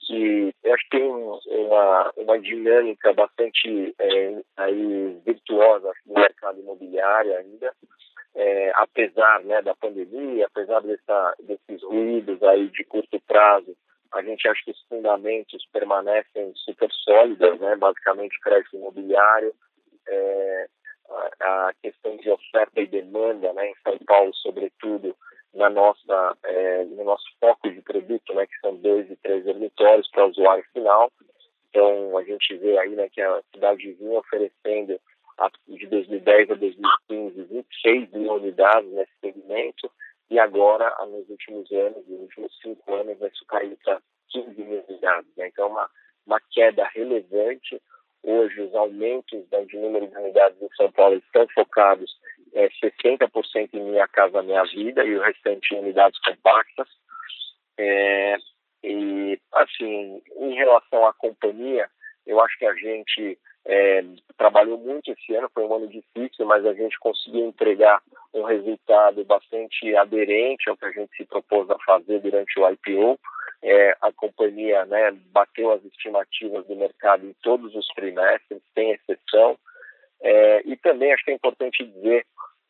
que 0.00 0.54
eu 0.62 0.74
acho 0.74 0.84
que 0.84 0.98
tem 0.98 1.10
uma, 1.10 2.12
uma 2.16 2.38
dinâmica 2.38 3.12
bastante 3.12 3.94
é, 3.98 4.42
aí 4.56 5.20
virtuosa 5.24 5.92
no 6.06 6.14
mercado 6.14 6.60
imobiliário 6.60 7.36
ainda, 7.36 7.72
é, 8.34 8.72
apesar 8.74 9.44
né, 9.44 9.60
da 9.62 9.74
pandemia, 9.74 10.46
apesar 10.46 10.80
dessa, 10.80 11.34
desses 11.40 11.82
ruídos 11.82 12.42
aí 12.42 12.68
de 12.68 12.84
curto 12.84 13.20
prazo 13.26 13.76
a 14.12 14.22
gente 14.22 14.48
acha 14.48 14.62
que 14.64 14.70
os 14.70 14.82
fundamentos 14.88 15.66
permanecem 15.72 16.52
super 16.54 16.90
sólidos, 16.92 17.60
né? 17.60 17.76
basicamente 17.76 18.40
crédito 18.40 18.76
imobiliário, 18.76 19.54
é, 20.06 20.68
a, 21.40 21.72
questão 21.82 22.16
de 22.16 22.30
oferta 22.30 22.80
e 22.80 22.86
demanda 22.86 23.52
né? 23.52 23.70
em 23.70 23.74
São 23.82 23.98
Paulo, 24.06 24.34
sobretudo 24.34 25.14
na 25.54 25.70
nossa, 25.70 26.36
é, 26.44 26.84
no 26.84 27.04
nosso 27.04 27.26
foco 27.40 27.70
de 27.70 27.80
produto, 27.80 28.34
né? 28.34 28.46
que 28.46 28.58
são 28.60 28.76
dois 28.76 29.10
e 29.10 29.16
três 29.16 29.44
dormitórios 29.44 30.08
para 30.10 30.26
o 30.26 30.30
usuário 30.30 30.64
final. 30.72 31.10
Então, 31.70 32.16
a 32.16 32.24
gente 32.24 32.56
vê 32.56 32.78
aí 32.78 32.90
né, 32.90 33.08
que 33.08 33.20
a 33.20 33.42
cidade 33.52 33.92
vinha 33.92 34.18
oferecendo 34.18 34.98
de 35.68 35.86
2010 35.86 36.50
a 36.50 36.54
2015 36.54 37.42
26 37.44 38.12
mil 38.12 38.32
unidades 38.32 38.90
nesse 38.90 39.12
segmento 39.20 39.90
e 40.30 40.38
agora, 40.38 40.94
nos 41.06 41.28
últimos 41.30 41.70
anos, 41.72 42.06
nos 42.06 42.20
últimos 42.20 42.58
cinco 42.60 42.94
anos, 42.94 43.16
isso 43.22 43.44
caiu 43.46 43.76
para 43.82 44.00
15 44.28 44.62
mil 44.62 44.84
unidades. 44.86 45.30
Né? 45.36 45.48
Então, 45.48 45.68
uma, 45.68 45.88
uma 46.26 46.40
queda 46.50 46.84
relevante. 46.94 47.80
Hoje, 48.22 48.60
os 48.60 48.74
aumentos 48.74 49.48
né, 49.50 49.64
de 49.64 49.76
número 49.78 50.06
de 50.06 50.16
unidades 50.16 50.60
em 50.60 50.68
São 50.76 50.90
Paulo 50.92 51.16
estão 51.16 51.46
focados 51.54 52.10
é, 52.54 52.68
60% 52.68 53.68
em 53.72 53.80
Minha 53.80 54.08
Casa 54.08 54.42
Minha 54.42 54.64
Vida 54.64 55.04
e 55.04 55.16
o 55.16 55.22
restante 55.22 55.74
em 55.74 55.78
unidades 55.78 56.18
compactas. 56.20 56.88
É, 57.78 58.36
e, 58.82 59.38
assim, 59.52 60.22
em 60.36 60.54
relação 60.54 61.06
à 61.06 61.12
companhia, 61.12 61.88
eu 62.26 62.40
acho 62.40 62.58
que 62.58 62.66
a 62.66 62.74
gente 62.74 63.38
é, 63.66 64.02
trabalhou 64.36 64.78
muito 64.78 65.10
esse 65.10 65.34
ano, 65.34 65.50
foi 65.54 65.64
um 65.64 65.74
ano 65.74 65.88
difícil, 65.88 66.46
mas 66.46 66.64
a 66.64 66.72
gente 66.72 66.98
conseguiu 66.98 67.46
entregar 67.46 68.02
um 68.32 68.42
resultado 68.42 69.24
bastante 69.24 69.94
aderente 69.96 70.68
ao 70.68 70.76
que 70.76 70.86
a 70.86 70.90
gente 70.90 71.16
se 71.16 71.24
propôs 71.24 71.68
a 71.70 71.78
fazer 71.84 72.20
durante 72.20 72.58
o 72.58 72.68
IPO. 72.70 73.18
É, 73.62 73.96
a 74.00 74.12
companhia 74.12 74.84
né, 74.86 75.10
bateu 75.32 75.72
as 75.72 75.84
estimativas 75.84 76.66
do 76.66 76.76
mercado 76.76 77.26
em 77.26 77.34
todos 77.42 77.74
os 77.74 77.86
trimestres, 77.88 78.62
sem 78.74 78.92
exceção. 78.92 79.58
É, 80.20 80.62
e 80.64 80.76
também 80.76 81.12
acho 81.12 81.24
que 81.24 81.30
é 81.30 81.34
importante 81.34 81.84
dizer 81.84 82.24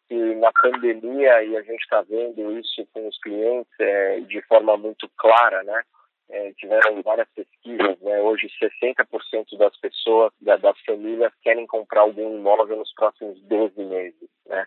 que 0.08 0.14
na 0.36 0.50
pandemia, 0.52 1.44
e 1.44 1.56
a 1.56 1.62
gente 1.62 1.82
está 1.82 2.00
vendo 2.02 2.58
isso 2.58 2.86
com 2.94 3.06
os 3.06 3.18
clientes 3.20 3.72
é, 3.78 4.20
de 4.20 4.40
forma 4.42 4.76
muito 4.76 5.08
clara, 5.16 5.62
né? 5.62 5.82
é, 6.30 6.52
tiveram 6.54 7.02
várias 7.02 7.28
pesquisas, 7.34 7.98
né? 8.00 8.20
hoje 8.20 8.48
60% 8.60 9.56
das 9.56 9.76
pessoas, 9.78 10.32
da, 10.40 10.56
das 10.56 10.78
famílias, 10.80 11.32
querem 11.42 11.66
comprar 11.66 12.02
algum 12.02 12.36
imóvel 12.36 12.76
nos 12.76 12.92
próximos 12.94 13.40
12 13.42 13.82
meses. 13.82 14.28
Né? 14.46 14.66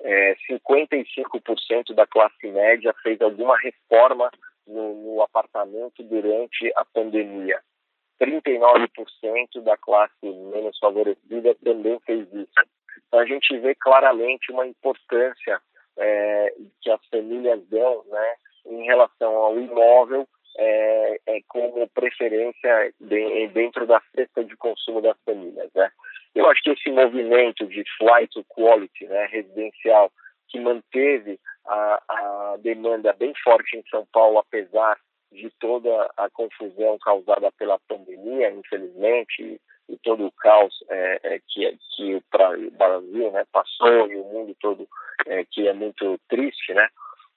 É, 0.00 0.36
55% 0.50 1.94
da 1.94 2.06
classe 2.06 2.46
média 2.48 2.94
fez 3.02 3.20
alguma 3.20 3.58
reforma 3.58 4.30
no, 4.66 4.94
no 4.94 5.22
apartamento 5.22 6.02
durante 6.02 6.72
a 6.76 6.84
pandemia. 6.84 7.60
39% 8.20 9.60
da 9.62 9.76
classe 9.76 10.14
menos 10.22 10.78
favorecida 10.78 11.54
também 11.56 11.98
fez 12.00 12.26
isso. 12.32 12.52
Então 13.08 13.20
a 13.20 13.26
gente 13.26 13.58
vê 13.58 13.74
claramente 13.74 14.52
uma 14.52 14.66
importância 14.66 15.60
é, 15.98 16.54
que 16.80 16.90
as 16.90 17.04
famílias 17.06 17.60
dão 17.68 18.04
né, 18.06 18.34
em 18.66 18.84
relação 18.84 19.34
ao 19.34 19.58
imóvel 19.58 20.26
é, 20.56 21.20
é 21.26 21.40
como 21.48 21.88
preferência 21.88 22.92
de, 23.00 23.48
dentro 23.48 23.86
da 23.86 24.00
cesta 24.14 24.44
de 24.44 24.56
consumo 24.56 25.00
das 25.00 25.16
famílias. 25.24 25.70
Né? 25.74 25.90
Eu 26.34 26.48
acho 26.48 26.62
que 26.62 26.70
esse 26.70 26.90
movimento 26.90 27.66
de 27.66 27.84
flight 27.98 28.32
to 28.32 28.44
quality 28.44 29.06
né, 29.06 29.26
residencial 29.26 30.12
que 30.52 30.60
manteve 30.60 31.40
a, 31.66 32.02
a 32.08 32.56
demanda 32.58 33.12
bem 33.14 33.32
forte 33.42 33.76
em 33.76 33.82
São 33.90 34.06
Paulo, 34.12 34.38
apesar 34.38 34.98
de 35.32 35.50
toda 35.58 36.10
a 36.16 36.28
confusão 36.30 36.98
causada 36.98 37.50
pela 37.52 37.80
pandemia, 37.88 38.50
infelizmente, 38.50 39.42
e, 39.42 39.60
e 39.88 39.98
todo 39.98 40.26
o 40.26 40.32
caos 40.32 40.74
é, 40.90 41.20
é, 41.22 41.40
que, 41.48 41.78
que 41.96 42.14
o 42.14 42.22
Brasil 42.72 43.32
né, 43.32 43.44
passou 43.50 44.10
e 44.10 44.16
o 44.16 44.24
mundo 44.24 44.54
todo, 44.60 44.86
é, 45.26 45.42
que 45.50 45.66
é 45.66 45.72
muito 45.72 46.20
triste, 46.28 46.74
né? 46.74 46.86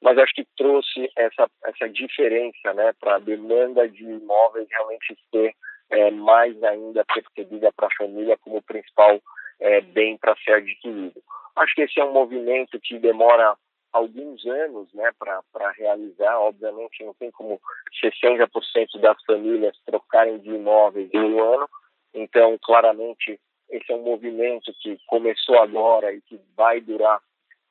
mas 0.01 0.18
acho 0.18 0.34
que 0.34 0.45
trouxe 0.57 1.09
essa, 1.16 1.49
essa 1.63 1.89
diferença 1.89 2.74
né, 2.74 2.93
para 2.99 3.16
a 3.16 3.20
demanda 3.20 3.88
de 3.88 4.03
imóveis 4.03 4.68
realmente 4.70 5.18
ser 5.32 5.55
é, 5.89 6.11
mais 6.11 6.61
ainda 6.63 7.05
percebida 7.05 7.72
para 7.72 7.88
a 7.88 7.95
família 7.97 8.38
como 8.41 8.61
principal 8.61 9.22
é, 9.59 9.82
bem 9.82 10.18
para 10.18 10.36
ser 10.43 10.53
adquirido. 10.53 11.22
Acho 11.55 11.75
que 11.75 11.81
esse 11.81 11.99
é 11.99 12.05
um 12.05 12.11
movimento 12.11 12.79
que 12.79 12.99
demora 12.99 13.55
alguns 13.93 14.45
anos 14.45 14.93
né, 14.93 15.09
para 15.17 15.71
realizar. 15.71 16.39
Obviamente, 16.39 17.03
não 17.03 17.13
tem 17.13 17.31
como 17.31 17.59
60% 18.03 18.99
das 18.99 19.23
famílias 19.23 19.77
trocarem 19.85 20.37
de 20.39 20.49
imóveis 20.49 21.09
em 21.13 21.19
um 21.19 21.41
ano. 21.53 21.69
Então, 22.13 22.57
claramente, 22.61 23.39
esse 23.69 23.91
é 23.91 23.95
um 23.95 24.03
movimento 24.03 24.73
que 24.81 24.97
começou 25.07 25.59
agora 25.59 26.13
e 26.13 26.21
que 26.21 26.39
vai 26.55 26.81
durar 26.81 27.21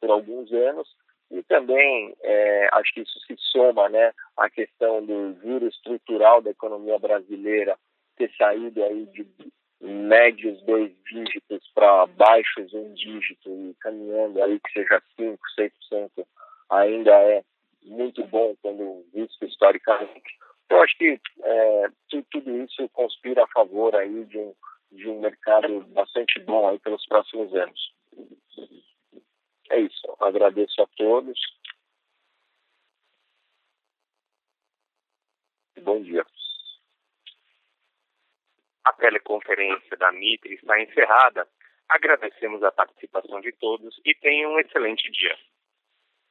por 0.00 0.10
alguns 0.10 0.52
anos 0.52 0.88
e 1.30 1.42
também 1.42 2.14
é, 2.22 2.68
acho 2.72 2.94
que 2.94 3.00
isso 3.00 3.18
se 3.26 3.34
soma 3.38 3.88
né, 3.88 4.12
à 4.36 4.48
questão 4.48 5.04
do 5.04 5.34
juro 5.40 5.66
estrutural 5.66 6.40
da 6.40 6.50
economia 6.50 6.98
brasileira 6.98 7.76
ter 8.16 8.30
saído 8.36 8.84
aí 8.84 9.06
de 9.06 9.26
médios 9.84 10.60
dois 10.62 10.92
dígitos 11.04 11.70
para 11.74 12.06
baixos 12.06 12.72
um 12.72 12.94
dígito 12.94 13.50
e 13.50 13.74
caminhando 13.80 14.42
aí 14.42 14.58
que 14.58 14.72
seja 14.72 15.02
5, 15.16 15.38
6% 15.58 16.26
ainda 16.70 17.10
é 17.10 17.44
muito 17.84 18.24
bom 18.24 18.54
quando 18.62 19.04
visto 19.12 19.44
historicamente. 19.44 20.38
Eu 20.70 20.80
acho 20.82 20.96
que 20.96 21.20
é, 21.42 21.88
tudo 22.30 22.64
isso 22.64 22.88
conspira 22.90 23.44
a 23.44 23.48
favor 23.48 23.94
aí 23.94 24.24
de 24.24 24.38
um, 24.38 24.54
de 24.90 25.08
um 25.08 25.20
mercado 25.20 25.80
bastante 25.88 26.40
bom 26.40 26.66
aí 26.68 26.78
pelos 26.78 27.04
próximos 27.06 27.54
anos. 27.54 27.94
É 29.70 29.80
isso. 29.80 30.16
Agradeço 30.20 30.80
a 30.80 30.86
todos. 30.96 31.38
Bom 35.82 36.02
dia. 36.02 36.24
A 38.84 38.92
teleconferência 38.92 39.96
da 39.96 40.12
Mitre 40.12 40.54
está 40.54 40.80
encerrada. 40.80 41.46
Agradecemos 41.88 42.62
a 42.62 42.72
participação 42.72 43.40
de 43.40 43.52
todos 43.52 44.00
e 44.04 44.14
tenham 44.14 44.52
um 44.52 44.58
excelente 44.58 45.10
dia. 45.10 45.36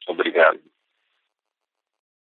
Obrigado. 0.07 0.59